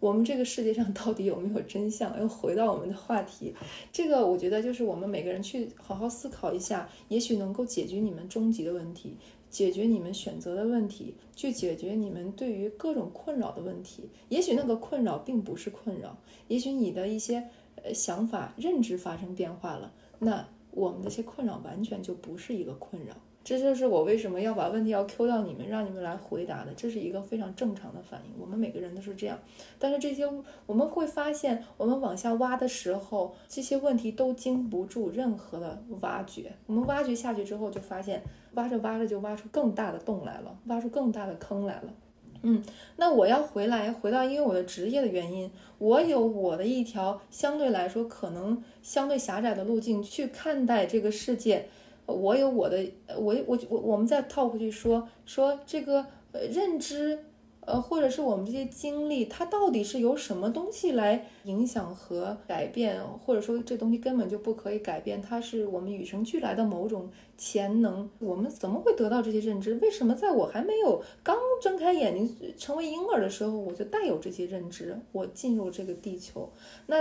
[0.00, 2.20] 我们这个世界上 到底有没有真相？
[2.20, 3.54] 又回到我们的话题，
[3.92, 9.16] 这个我觉得就是我们每个人去好好思考一下，也许能够解决你们终极的问题，
[9.50, 14.10] 解决你们选择的问题，去解决你们对于各种困扰的问题。
[14.28, 17.48] 也许那个困扰并不是困扰，也许你的一些
[17.82, 23.14] 呃想法、认知发生变化了，那我们这些困扰完全就不是一个困扰。
[23.48, 28.38] 这就是我为什么要把问题要 Q 到你们，让你们来回答的，这是一个非常正常的反应。
[28.38, 29.38] 我们每个人都是这样，
[29.78, 30.30] 但是这些
[30.66, 36.52] 我们会发现，我们往下挖的时候，这些问题都经不住任何的挖掘。
[36.66, 41.94] 我们挖掘下去之后，就发现挖着挖着就挖出更大的洞来了，挖出更大的坑来了。
[42.42, 42.62] 嗯，
[42.96, 51.70] 那我要回来，回到因为我的职业的原因，我有我的一条相对来说可能相对狭窄的路径去看待这个世界。
[52.08, 56.04] 我有我的，我我我我们再套回去说说这个
[56.50, 57.24] 认知。
[57.68, 68.08] 呃，或者是我们这些经历，它到底是由什么东西来影响和改变，或者说这东西根本就不可以改变，它是我们与生俱来的某种潜能。
[68.20, 69.74] 我们怎么会得到这些认知？
[69.82, 74.98] 为什么在我还没有刚睁开眼睛成为婴儿的时候，我就带有这些认知？
[75.12, 76.50] 我进入这个地球，
[76.86, 76.96] 那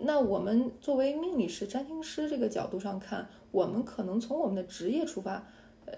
[0.00, 5.46] 那我们作为命理师、占星师这个角度上看，我们可能从我们的职业出发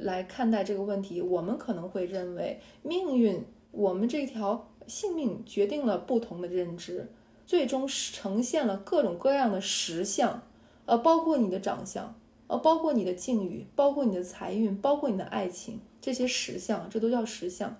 [0.01, 3.43] 来看待这个问题，我们可能会认为命运。
[3.77, 7.11] 我们这条性命决定了不同的认知，
[7.45, 10.43] 最终呈现了各种各样的实相，
[10.87, 12.14] 呃，包括你的长相，
[12.47, 17.77] 呃，包括你的境遇，包括你的财运，包括你的爱情，这些实相，这都叫实相。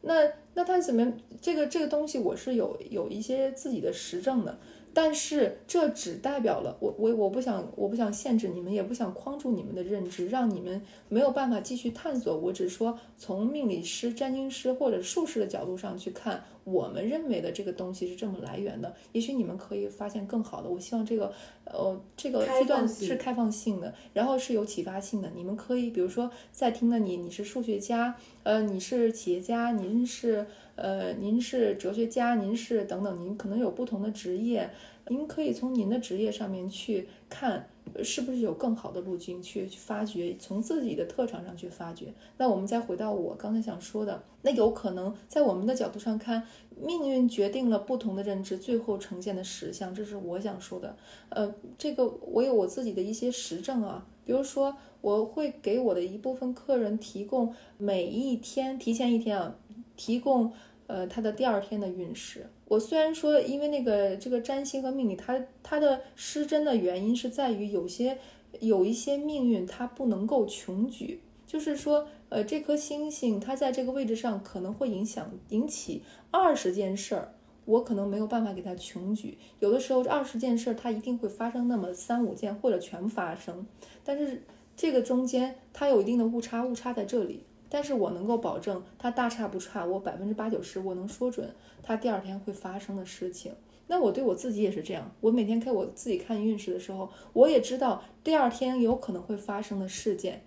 [0.00, 0.14] 那
[0.54, 4.58] 那它怎么这个这个东西，我是有有一些自己的实证的。
[4.92, 12.36] 但是这只代表了我我我不想我不想限制你们，也不想框住你们的认知，让你们没有办法继续探索。
[12.36, 18.94] 我只说，从命理师、占星师或者术士的角度上去看，我们认为的这个东西是这么来源的。
[19.12, 20.68] 也许你们可以发现更好的。
[20.68, 21.32] 我希望这个
[21.64, 25.30] 呃这个阶段是开放性的，然后是有启发性的。
[25.36, 30.46] 你们可以比如说在听的你，你是数学家，呃，你是企业家，您是。
[30.80, 34.70] 呃，您是哲学家，您是等等，您可能有不同的职业，
[35.08, 37.68] 您可以从您的职业上面去看，
[38.02, 42.14] 是不是有更好的路径去发掘，从自己的特长上去发掘。
[42.38, 46.44] 那我们再回到我刚才想说的，那有可能在我们的角度上看，
[46.80, 50.96] 命运决定了不同的认知，最后呈现的实相，这是我想说的。
[51.28, 59.54] 呃，这个我有我自己的一些实证啊，比如说我会给我的一部分客人提供每一天提前一天啊，
[59.94, 60.50] 提供。
[60.90, 68.18] 呃，他的第二天的运势，我虽然说，因为那个这个占星和命理，它它的失真的原因是在于有些
[68.58, 77.34] 有一些命运它不能够穷举，就是说，呃，这颗星星它在这个位置上可能会影响引起二十件事儿，
[77.66, 83.64] 我可能没有办法给它穷举，有的时候这二十件事儿它一定会发生那么三五件或者全发生，
[84.02, 84.42] 但是
[84.74, 87.44] 这个中间它有一定的误差，误差在这里。
[87.70, 93.52] 但是我能够保证它大差不差，我百分之八九十我能说准它第二天会发生的事情。
[93.86, 100.42] 那我对我自己也是这样，我每天给我自己看运势的时候，我也知道第二天有可能会发生的事件，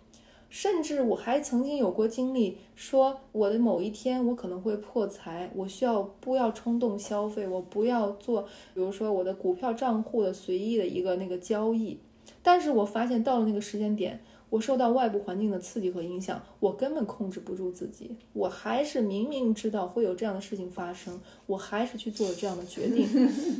[0.50, 12.00] 甚至我还曾经有过经历，说我的某一天我可能会破财，我需要不要冲动消费，我不要做，比如说我的股票账户的随意的一个那个交易，
[12.42, 14.22] 但是我发现到了那个时间点。
[14.54, 23.08] 我受到外部环境的刺激和影响，我根本控制不住自己，我还是明明知道会有这样的事情发生，我还是去做了这样的决定。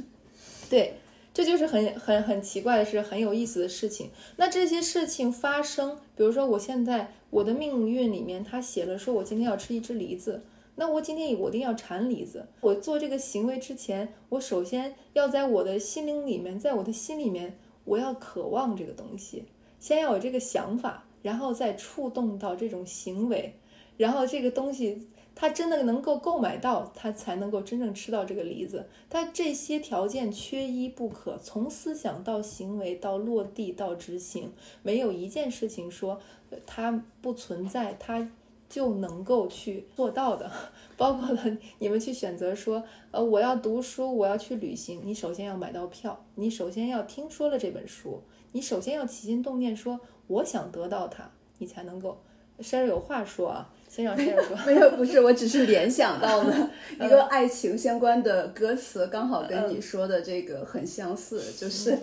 [0.70, 0.94] 对，
[1.34, 4.12] 这就是很很很奇怪的是很有意思的事情。
[4.38, 10.44] 那这些事情发生，比如说我现在我的命运里面，他写了说我今天要吃一只梨子，
[10.76, 12.46] 那我今天我一定要馋梨子。
[12.62, 19.46] 我做这个行为之前，我首先要在我的心灵里面，在我的心里面，我要渴望这个东西。
[19.84, 23.54] 先要有这个想法，然后再触动到这种行为，
[23.98, 28.88] 然后这个东西它真的能够购买到，它才能够真正吃到这个梨子。
[29.10, 36.22] 它这些条件缺一不可，从思想到行为到落地到执行，没有一件事情说
[36.66, 38.32] 它不存在，它
[38.70, 40.50] 就能够去做到的。
[40.96, 48.22] 包括了你们去选择说，呃，我要读书，我要去旅行，你首先要买到票，你首先要听说了这本书。
[48.54, 51.24] 你首先要起心动念说我想得到它，
[51.58, 52.18] 你才能够。
[52.60, 54.56] 先生有话说啊，先让先生说。
[54.66, 61.98] 没有，不是，我只是联想 到了一个爱情相关的歌词，刚好跟你说的这个很相似，就是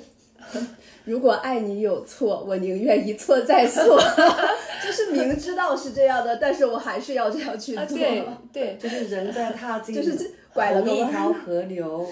[1.05, 3.99] 如果爱你有错，我宁愿一错再错。
[4.85, 7.87] 就是明知道是这样的，但是我还是要这样去做。
[7.87, 9.95] 对对，就是人在踏进。
[9.95, 10.25] 就是这。
[10.53, 12.07] 拐了一条河流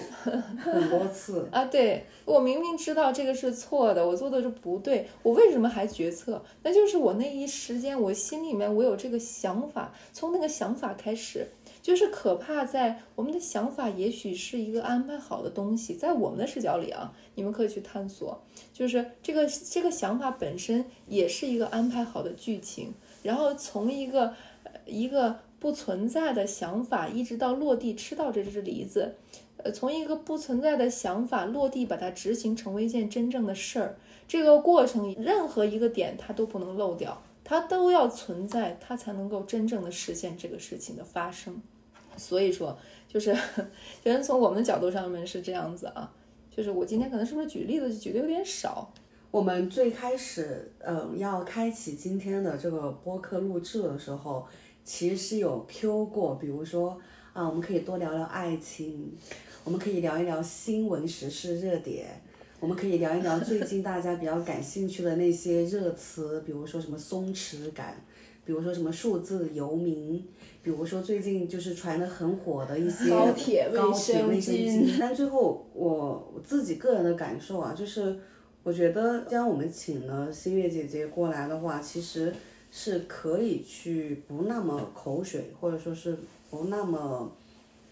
[0.57, 1.65] 很多次 啊！
[1.65, 6.41] 对我明明知道这个是错的，我做的是不对，我为什么还决策？
[6.63, 11.47] 那就是我那一时间，我心里面我有这个想法，从那个想法开始，
[11.81, 18.41] 就是可怕在我们的想法，也许是一个安排好的东西，在我们的视角里啊，你们可以去探索，
[18.73, 24.33] 就是这个这个想法本身也是一个安排好的剧情，然后从一个
[24.85, 25.39] 一个。
[25.59, 29.15] 不存在的想法，一直到落地吃到这只梨子，
[29.57, 41.61] 呃，从一个不存在的想法落地，把它执行成为一件真正的事儿，这个过程任何一个点它都不能漏掉，它都要存在，它才能够真正的实现这个事情的发生。
[42.15, 43.33] 所以说，就是，
[44.01, 46.09] 觉得从我们的角度上面是这样子啊，
[46.49, 48.93] 就是我今天可能是不是举例子举的有点少？
[49.29, 54.47] 我们最开始，嗯，要开启今天的这个播客录制的时候。
[54.89, 56.99] 其实是有 Q 过，比如说
[57.31, 59.13] 啊，我们可以多聊聊爱情，
[59.63, 62.07] 我们可以聊一聊新闻时事热点，
[62.59, 68.03] 我们可以聊一聊最近大家比较感兴趣的那些热词，比如说什么松弛感，
[68.43, 70.25] 比如说什么数字游民，
[70.63, 74.97] 比如说最近就是传的很火的一些 高铁卫生巾巾。
[74.99, 78.17] 但最后我我自己个人的感受啊，就是
[78.63, 82.33] 我觉得，既然我们请了新月姐姐过来的话，其实
[82.71, 86.17] 是可以去不那么口水，或者说是
[86.49, 87.31] 不那么。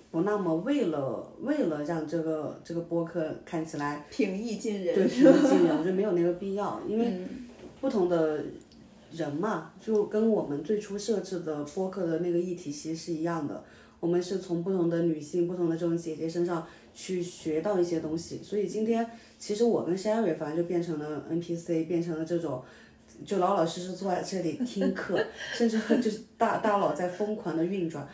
[0.09, 7.19] 不那么为了为了让这个这个播客看起来平易近人，对 平易近人，我觉得没有那个必要，因为
[7.81, 8.41] 不同的
[9.11, 13.61] 人嘛，就跟我们最初设置的播客的那个议题其实是一样的。
[13.99, 16.65] 我们是从不同的女性、不同的这种姐姐身上
[16.95, 19.05] 去学到一些东西，所以今天
[19.37, 22.63] 其实我跟 Sherry 反正就变成了 NPC，变成了这种
[23.25, 25.19] 就老老实实坐在这里听课，
[25.53, 28.07] 甚至 就是大大脑在疯狂的运转。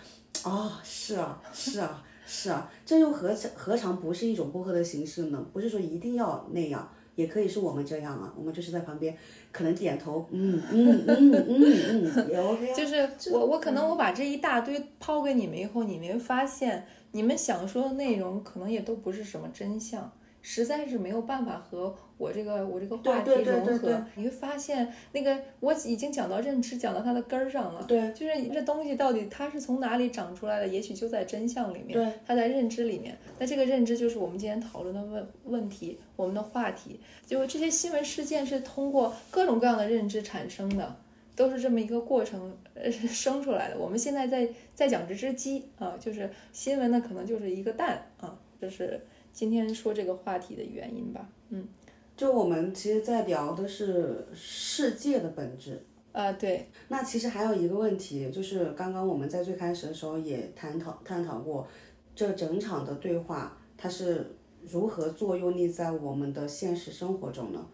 [0.43, 5.45] 哦，是啊，是啊，是啊，这又何尝何尝不是一种播客的形式呢？
[5.53, 9.15] 不是说一定要那样，也可以是我们这样啊，我们就是在旁边
[9.51, 12.73] 可能点头，嗯嗯嗯嗯嗯，也 OK 啊。
[12.75, 20.11] 就是我我可能我把这一大堆抛给你们以后，你们发现你们想说的内容可能也都不是什么真相。
[20.43, 27.83] 实在是没有办法和我这个我这个话题融合，你会发现那个我已经讲到认知，讲到它的根儿上了。
[27.87, 30.67] 对，就是这东西到底它是从哪里长出来的？
[30.67, 33.17] 也许就在真相里面，对，它在认知里面。
[33.39, 36.99] 那这个认知就是我们今天讨论的问问题，我们的话题。
[37.25, 40.93] 就这些新闻事件是通过各种各样的认知产生的，
[41.37, 43.79] 都是这么一个过程呃生出来的。
[43.79, 48.99] 我们现在在在讲这只鸡啊，就是新闻呢可能就是一个蛋啊，就是。
[49.33, 51.67] 今天说这个话题的原因吧，嗯，
[52.15, 56.67] 就我们其实，在聊的是世界的本质啊，对。
[56.87, 61.67] 那其实还有一个问题，就是刚刚我们在最开始的时候也探讨探讨过，
[62.15, 67.65] 这整场的对话它是如何作用力在我们的现实生活中呢？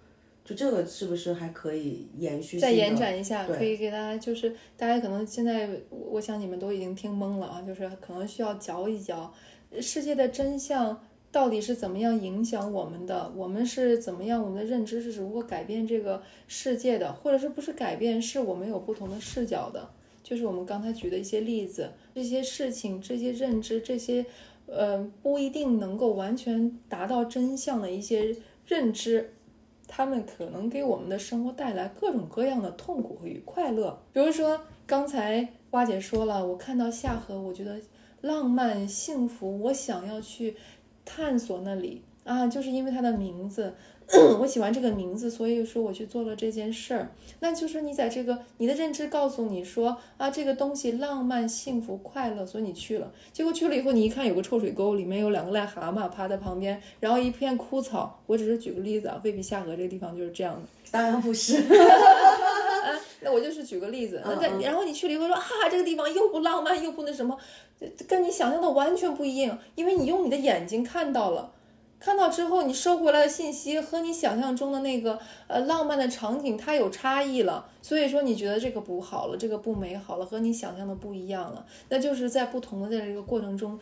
[0.46, 2.58] 就这个是不是还可以延续？
[2.58, 9.32] 再延展一下，可以给大家，就是大家可能现在，我想你们都已经听懵了啊，就是可能需要嚼一嚼
[9.82, 10.98] 世界的真相。
[11.32, 13.32] 到底是怎么样影响我们的？
[13.36, 14.42] 我们是怎么样？
[14.42, 17.14] 我们的认知是如何改变这个世界的？
[17.14, 18.20] 或者是不是改变？
[18.20, 19.90] 是我们有不同的视角的？
[20.24, 24.26] 就是我们刚才举的一些例子，这些事情、这些认知、这些，
[24.66, 29.34] 呃，不一定能够完全达到真相的一些认知，
[29.88, 34.02] 他们可能给我们的生活带来各种各样的痛苦与快乐。
[34.12, 37.80] 比如说，刚才花姐说了，我看到夏河，我觉得
[38.22, 40.56] 浪漫幸福，我想要去。
[41.16, 43.74] 探索那里啊，就是因为它的名字，
[44.40, 47.10] 我喜欢这个名字，所以说我去做了这件事儿。
[47.40, 53.12] 那就是你在这个你的认知告诉你说啊，这个东西浪漫、幸福、快乐，所以你去了。
[53.34, 58.22] 结果去了以后，你一看有个臭水沟，里面有两个癞蛤蟆趴在旁边，然后一片枯草。
[58.28, 60.62] 我只是举个例子啊，未必下河这个地方就是这样的。
[60.92, 61.64] 当然不是。
[63.22, 64.22] 那我就是举个例子。
[64.24, 67.38] 那在然后你去了以后说，啊，这个地方又不浪漫又不那什么。
[68.08, 71.52] 跟你想象的完全不一样，因为你用你的眼睛看到了，
[72.00, 83.80] 看到之后你收回来的信息和你想象中的那个呃浪漫的场景它有差异了，所以说你觉得这个不好了，这个不美好了，和你想象的不一样了，那就是在不同的在这个过程中。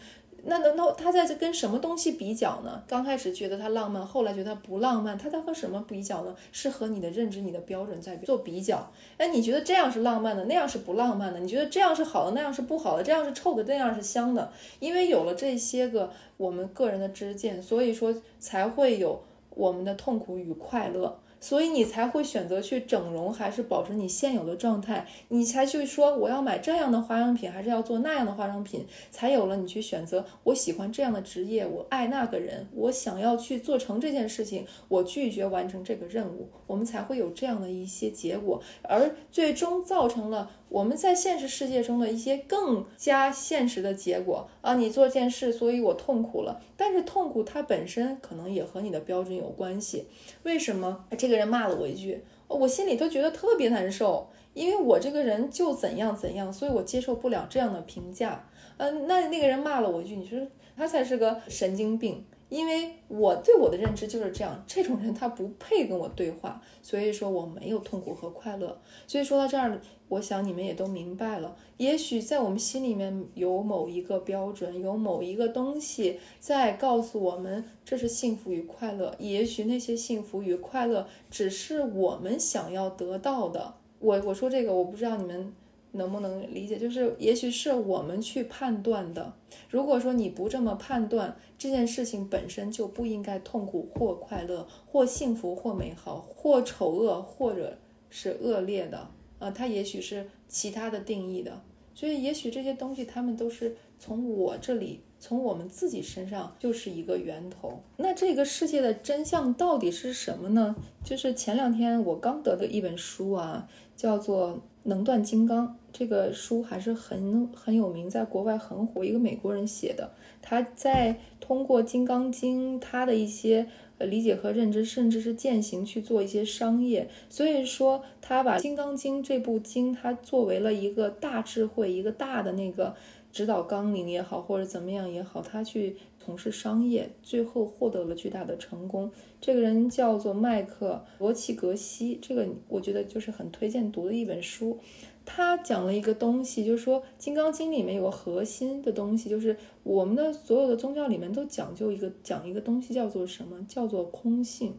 [0.50, 2.82] 那那那他在这跟什么东西比较呢？
[2.88, 6.34] 刚开始觉得它浪漫，后来觉得它不浪漫，它在和什么比较呢？
[6.54, 8.90] 是和你的认知、你的标准在做比较。
[9.18, 11.40] 哎，你觉得这样是浪漫的，那样是不浪漫的？
[11.42, 13.04] 你觉得这样是好的，那样是不好的？
[13.04, 14.50] 这样是臭的，那样是香的？
[14.80, 21.20] 因为有了这些个我们个人的知见，所以说才会有我们的痛苦与快乐。
[21.40, 25.08] 所以你才会选择去整容，还是保持你现有的状态？
[25.30, 28.86] 你才去说我要买这样的化妆品，还是要做那样的化妆品？
[29.12, 40.52] 才有了你去选择我喜欢这样的职业，我爱那个人，我想要去做成这件事情，我拒绝完成这个任务，我们才会有这样的一些结果，而最终造成了。
[40.70, 46.62] 我们在现实世界中的一些更加现实的结果啊，你做件事，所以我痛苦了。
[46.76, 50.08] 但是痛苦它本身可能也和你的标准有关系。
[50.44, 54.30] 为什么这这个人骂了我一句，我心里都觉得特别难受？
[54.54, 58.48] 因为我这个人就怎样怎样，所以我接受不了这样的评价。
[58.78, 60.40] 嗯，那那个人骂了我一句，你说
[60.78, 62.26] 他才是个神经病。
[62.48, 68.80] 因为我对我的认知就是这样，这种人他不配跟我对话，所以说我没有痛苦和快乐。
[69.06, 71.56] 所以说到这儿，我想你们也都明白了。
[71.78, 79.14] 也许在我们心里面有某一个标准，有某一个东西在告诉我们这是幸福与快乐。
[79.20, 83.76] 也许那些幸福与快乐只是我们想要得到的。
[84.00, 85.54] 我我说这个，我不知道你们
[85.92, 86.78] 能不能理解？
[86.78, 89.34] 就是也许是我们去判断的。
[89.70, 97.78] 如果说你不这么判断，这件事情本身就不应该痛苦或快乐，或幸福或美好，或丑恶或者
[98.10, 99.08] 是恶劣的
[99.40, 101.62] 啊，它也许是其他的定义的。
[101.94, 105.02] 所以也许这些东西，他们都是从我这里。
[105.20, 107.82] 从我们自己身上就是一个源头。
[107.98, 110.76] 那这个世界的真相到底是什么呢？
[111.04, 114.50] 就是前两天我刚得的一本书啊，叫做
[114.84, 115.68] 《能断金刚》。
[115.92, 120.12] 这个书还是很很有名，在国外很火，一个美国人写的。
[120.40, 123.68] 他在通过《金刚经》他的一些
[124.00, 127.10] 理解和认知，甚至是践行去做一些商业。
[127.30, 132.96] 所以说，他把《金刚经》这部经，他作为了一个大智慧，一个大的那个。
[133.30, 139.12] 指导纲领也好，或者怎么样也好，他去从事商业，最后获得了巨大的成功。
[139.40, 144.80] 这个人叫做麦克罗奇格西，这个我觉得就是很推荐读的一本书。
[145.28, 153.64] 他讲了一个东西，就是说《金刚经》里面有个核心的东西，就是我们的所有的宗教里面都讲究一个讲一个东西，叫做什么？
[153.68, 154.74] 叫做空性。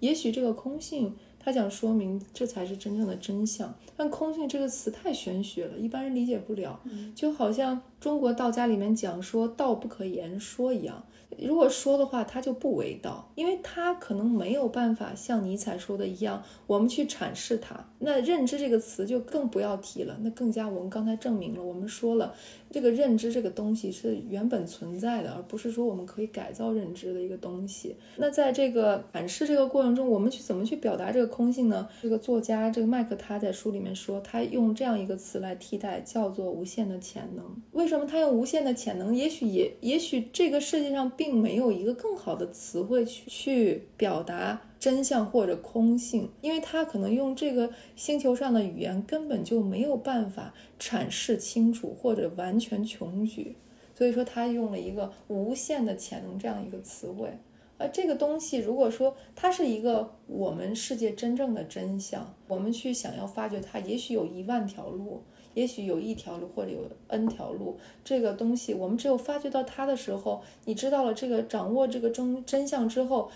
[0.00, 1.14] 也许这个空性。
[1.42, 6.78] 他想说明这才是真正的真相，但“空性”这个词太玄学了，一般人理解不了，
[7.14, 11.02] 就好像中国道家里面讲说“道不可言说”一样。
[11.38, 17.88] 如果说的话，它就不为道，因为它可能没有办法像尼采说的一样，我们去阐释它。
[17.98, 22.34] 那认知这个词就更不要提了，那更加我们刚才证明了，我们说了，
[22.70, 27.96] 这个认知这个东西是原本存在的，而不是说我们可以改造认知的一个东西。
[28.16, 31.88] 那在这个阐释这个过程中，我们去怎么去表达这个空性呢？
[32.00, 37.44] 这个作家这个麦克他在书里面说，他用这样一个词来替代，叫做无限的潜能。
[37.72, 39.14] 为什么他用无限的潜能？
[39.14, 41.10] 也许也也许这个世界上。
[41.16, 53.54] 并没有一个更好的词汇去去表达真相或者空性，因为他可能用这个星球上的语言根本就没有办法阐释清楚或者完全穷举，
[53.94, 57.30] 所以说他用了一个无限的潜能这样一个词汇。
[57.76, 65.22] 而这个东西如果说它是一个我们世界真正的真相，我们去想要发掘它，也许有一万条路。
[65.52, 66.78] 也许有一条路，或者有
[67.08, 67.76] N 条路。
[68.04, 73.28] 这个东西，我们只有发掘到它的时候，你知道了这个，掌握这个真真相之后，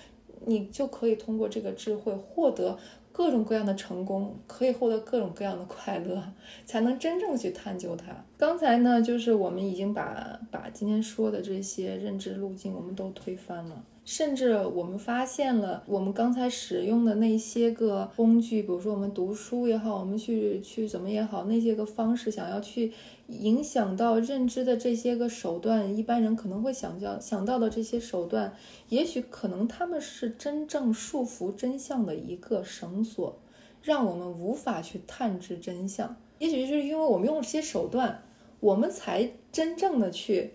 [0.46, 2.78] 你就可以通过这个智慧获得
[3.12, 6.22] 各种各样的成功，可以获得各种各样的快乐，
[6.64, 8.24] 才能真正去探究它。
[8.36, 13.84] 刚才呢，就是我们已经把把今天说的这些认知路径，我们都推翻了。
[14.04, 22.92] 甚至我们发现了，我们刚才使用的那些个工具，比如说我们读书也好，我们去去怎么也好，那些个方式想要去
[23.28, 28.54] 影响到认知的这些个手段，一般人可能会想到想到的这些手段，
[28.88, 33.38] 也许可能他们是真正束缚真相的一个绳索，
[33.82, 36.16] 让我们无法去探知真相。
[36.38, 38.22] 也许就是因为我们用这些手段，
[38.60, 40.52] 我们才真正的去，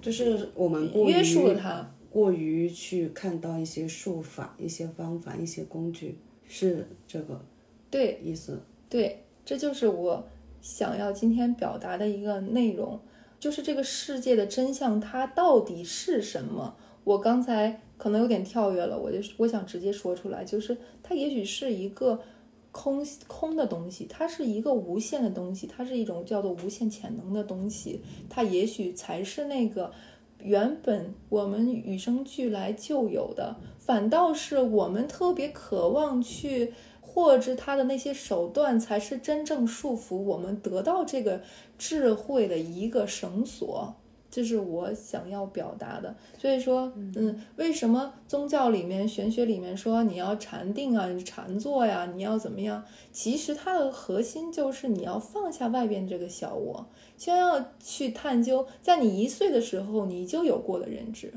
[0.00, 1.92] 就是我们约束了它。
[2.08, 7.44] 过于去看到一些术法、一些方法、一些工具，是这个
[7.90, 8.62] 对意思。
[8.88, 10.26] 对，这就是我
[10.66, 12.98] 想要今天表达的一个内容，
[13.38, 16.74] 就是这个世界的真相它到底是什么？
[17.04, 22.20] 我刚才可能有点跳跃了，我就我想直接说出来，就是它也许是一个
[22.72, 29.92] 空空的东西，它是一个无限的东西，它是一种叫做无限潜能的东西，它也许才是那个。
[30.38, 36.74] 原本我们与生俱来就有的，反倒是我们特别渴望去
[37.16, 41.40] 获知他的那些手段，才是真正束缚我们得到这个
[41.78, 43.94] 智慧的一个绳索。
[44.30, 52.84] 这是我想要表达的，所以说，嗯，为什么宗教里面、玄学里面说你要禅定啊、禅坐呀，你要怎么样？
[53.12, 56.86] 其实它的核心就是你要放下外边这个小我，
[57.16, 61.32] 先要去探究，在你一岁的时候你就有过的认知。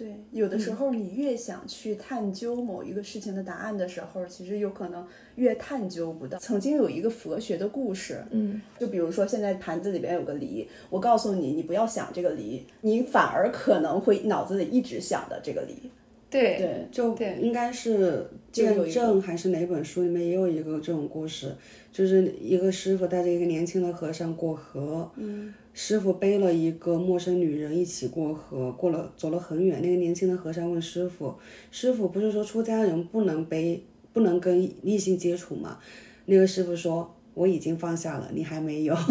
[0.00, 6.38] 对，有的时候你越想去探究某一个事情的答案的时候，其实有可能越探究不到。
[6.38, 15.90] 曾经有一个佛学的故事，嗯，就比如说现在盘子里边有个梨，我告诉你，你不要想这个梨，你反而可能会脑子里一直想的这个梨。
[16.30, 21.54] 对对，就应该是见证还是哪本书里面也有一个这种故事，
[21.92, 25.52] 就是一个师傅带着一个年轻的和尚过河，嗯。
[25.72, 29.80] 师傅背了一个陌生女人一起过河，过了走了很远。
[29.80, 31.34] 那个年轻的和尚问师傅
[31.70, 35.78] ：“师傅不是说出家人不能背，不能跟异性接触吗？”
[36.26, 38.94] 那个师傅说：“我已经放下了，你还没有。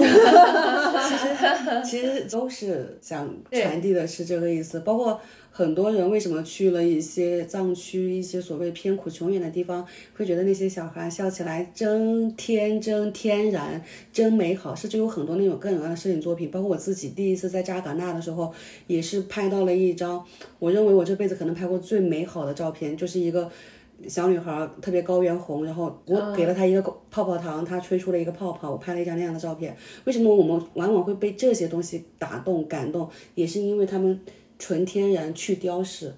[1.07, 1.25] 其实
[1.83, 5.19] 其实都是想传递的是这个意思，包括
[5.51, 9.85] 很多人为什么去了一些藏区、一些所谓偏苦穷远的地方，
[10.15, 13.83] 会觉得那些小孩笑起来真天真、天然、
[14.13, 16.49] 真美好，甚至有很多那种各种各样的摄影作品。
[16.49, 18.53] 包括我自己第一次在扎尕那的时候，
[18.87, 20.23] 也是拍到了一张
[20.59, 23.51] 我认为我这辈子可能拍过最美好的照片，就是一个。
[24.07, 26.81] 小女孩特别高原红，然后我给了她一个
[27.11, 29.75] 泡泡糖，她吹出了一个泡泡，我拍了一张那样的照片。
[30.05, 33.09] 为什么我们往往会被这些东西打动、感动？
[33.35, 34.17] 也是因为他们
[34.59, 36.13] 纯天然，去雕饰。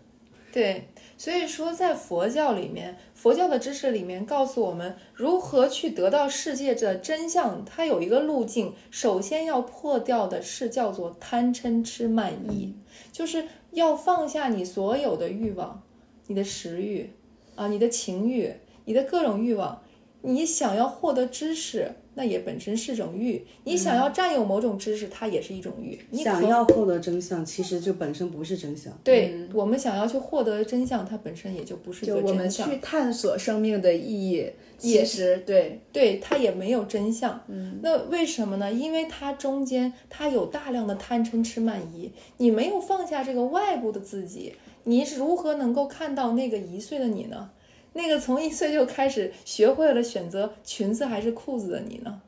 [0.51, 7.63] 对，所以说在佛教里面，佛教的知识里面告诉我们如何去得到世界的真相。
[7.63, 12.73] 它有一个路径，首先要破掉的是叫做贪嗔痴慢疑，
[13.13, 15.81] 就是要放下你所有的欲望，
[16.27, 17.11] 你的食欲。
[17.53, 19.83] 啊，你的情欲，你的各种欲望，
[20.21, 25.97] 你想要获得知识，那也本身是种欲；你想要占有某种知识，它也是一种欲。
[26.09, 28.91] 你想要获得真相，其实就本身不是真相。
[29.03, 32.69] 对我们想要去获得真相，它本身也就不是一个真相。
[32.69, 34.45] 去探索生命的意义，
[34.77, 37.41] 其实对对，它也没有真相。
[37.47, 38.71] 嗯，那为什么呢？
[38.71, 44.53] 因为它中间它有大量的贪嗔痴慢疑，你没有放下这个外部的自己。
[44.83, 47.51] 你是如何能够看到那个一岁的你呢？
[47.93, 52.21] 那个从一岁就开始学会了选择裙子还是裤子的你呢？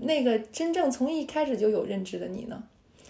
[0.00, 2.62] 那个真正从一开始就有认知的你呢？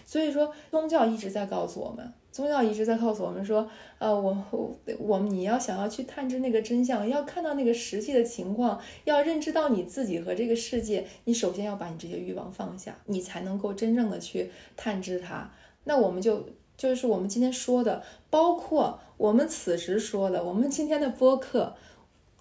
[0.05, 15.51] 所以说，宗教一直在告诉我们，宗教一直在告诉我们说，呃，我我我们你要想要去探知那个真相，要看到那个实际的情况，要认知到你自己和这个世界，你首先要把你这些欲望放下，你才能够真正的去探知它。
[15.83, 16.47] 那我们就。
[16.79, 21.75] 就是我们今天说的，包括我们此时说的，我们今天的播客，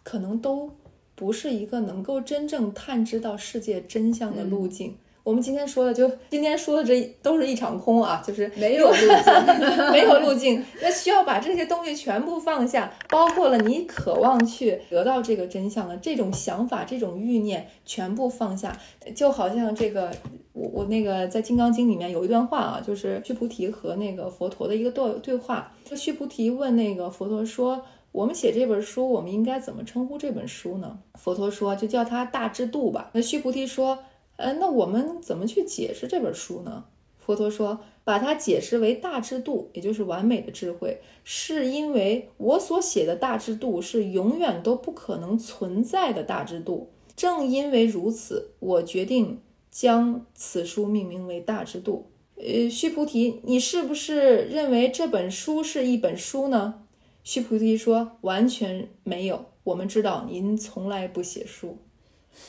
[0.09, 0.71] 可能都
[1.15, 4.97] 不是一个能够真正探知到世界真相的路径。
[5.23, 10.65] 我们今天说的，就今天说的这都是一场空啊，就是没有路 径，没有路径。
[10.81, 18.75] 那需要把这些东西全部放下，包括了你渴望去得到这个真相的这种想法、这种欲念，全部放下。
[19.15, 20.11] 就好像这个，
[20.55, 25.71] 我我那个在《金刚经》里面有一段话啊，就是须菩提和那个佛陀的一个对对话。
[25.85, 33.99] 这须菩提问那个佛陀说：“我们写这本书，我们应该怎么称呼这本书呢？”佛陀说：“就叫它大智度吧。”那须菩提说。
[34.37, 36.85] 呃，那我们怎么去解释这本书呢？
[37.19, 46.91] 佛陀说，把它解释为大智度，也就是完美的智慧，是因为我所写的大智度是永远都不可能存在的大智度。
[47.17, 49.41] 正因为如此，我决定
[49.73, 52.07] 将此书命名为大智度。
[52.37, 56.85] 呃，须菩提，你是不是认为这本书是一本书呢？
[57.29, 59.45] 须菩提说，完全没有。
[59.63, 61.77] 我们知道您从来不写书。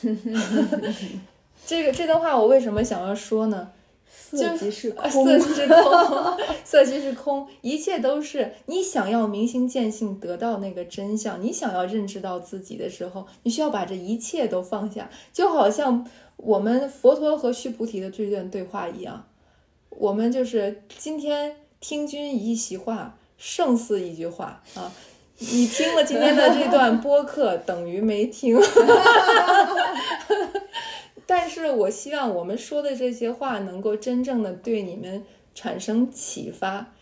[1.66, 3.72] 这个这段话我为什么想要说呢？
[4.10, 16.08] 色即是空， 色即是空，色即是空，一切都是你想要明心见性，得到那个真相，你想要认知到自己的时候，你需要把这一切都放下，就好像
[16.38, 19.26] 我们佛陀和须菩提的这段对话一样，
[19.90, 24.92] 我们就是今天听君一席话，胜似一句话啊！
[25.38, 28.60] 你听了今天的这段 播客，等于没听。
[31.26, 35.24] 但是我希望我们说的这些话能够真正的对你们
[35.54, 36.92] 产生启发，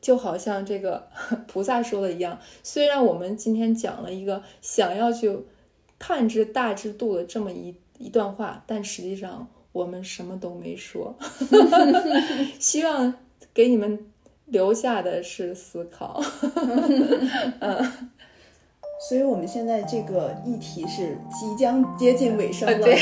[0.00, 1.10] 就好像这个
[1.46, 2.38] 菩萨说的一样。
[2.62, 5.40] 虽然我们今天讲了一个想要去
[5.98, 11.14] 探知大智度的这么一一段话，但实际上我们什么都没说。
[12.58, 13.12] 希望
[13.52, 14.10] 给你们
[14.52, 16.22] 留下的是思考。
[17.60, 18.10] 嗯。
[19.08, 22.78] 所以，我们现在这个议题是即将接近尾声了。
[22.78, 22.96] 对，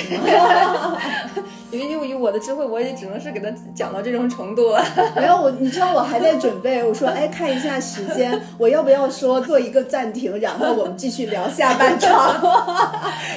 [1.70, 4.82] 因为以我的智慧，我也只能是给他讲到这种程度了。
[5.14, 6.82] 没有我，你知道我还在准备。
[6.82, 12.34] 我说，哎，看一下时间，我要不要说做一个暂停，然后我们继续聊下半场？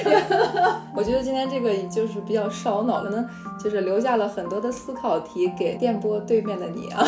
[0.96, 3.28] 我觉得今天这个就是比较烧脑，可能
[3.62, 7.04] 就是留下了很多的思考题给电波对面的你啊。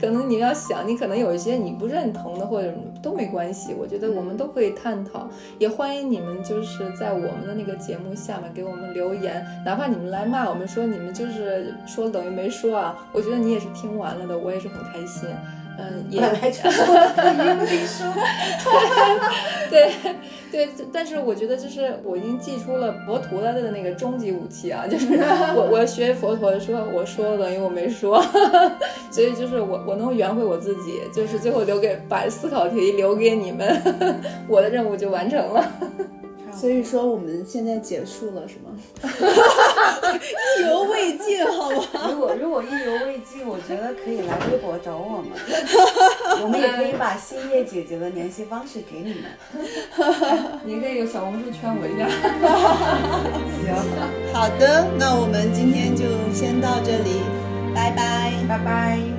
[0.00, 2.68] 可能你要想，你可能有一些你不认同的，或者
[3.00, 3.72] 都没关系。
[3.78, 4.23] 我觉得我。
[4.24, 15.28] 我们都可以探讨，也欢迎你们就是在我们的那个节目下面给我们留言，哪怕你们来骂我们说你们就是说等于没说啊，我觉得你也是听完了的，我也是很开心。
[15.78, 16.70] 嗯，也来 说
[17.16, 18.06] 等于没说。
[19.70, 19.92] 对
[20.52, 25.14] 对，但是我觉得就是我已经寄出了佛陀的那个终极武器啊，就是
[25.56, 28.22] 我我学佛陀说我说等于我没说，
[29.10, 35.68] 所以就是我我能圆回我自己，就是最后留给把思考题留给你们，我的任务就完成了。
[36.58, 38.70] 所以说我们现在结束了是吗？
[40.58, 41.86] 意犹未尽，好吗？
[42.10, 45.30] 如果如果意犹未尽，我觉得可以来微博找我们，
[46.42, 49.24] 我们也可以把星夜姐姐的联系方式给你们。
[50.64, 52.08] 你可以有小红书圈我一下。
[53.64, 53.74] 行，
[54.32, 57.20] 好的，那我们今天就先到这里，
[57.74, 58.32] 拜拜。
[58.48, 59.13] 拜拜。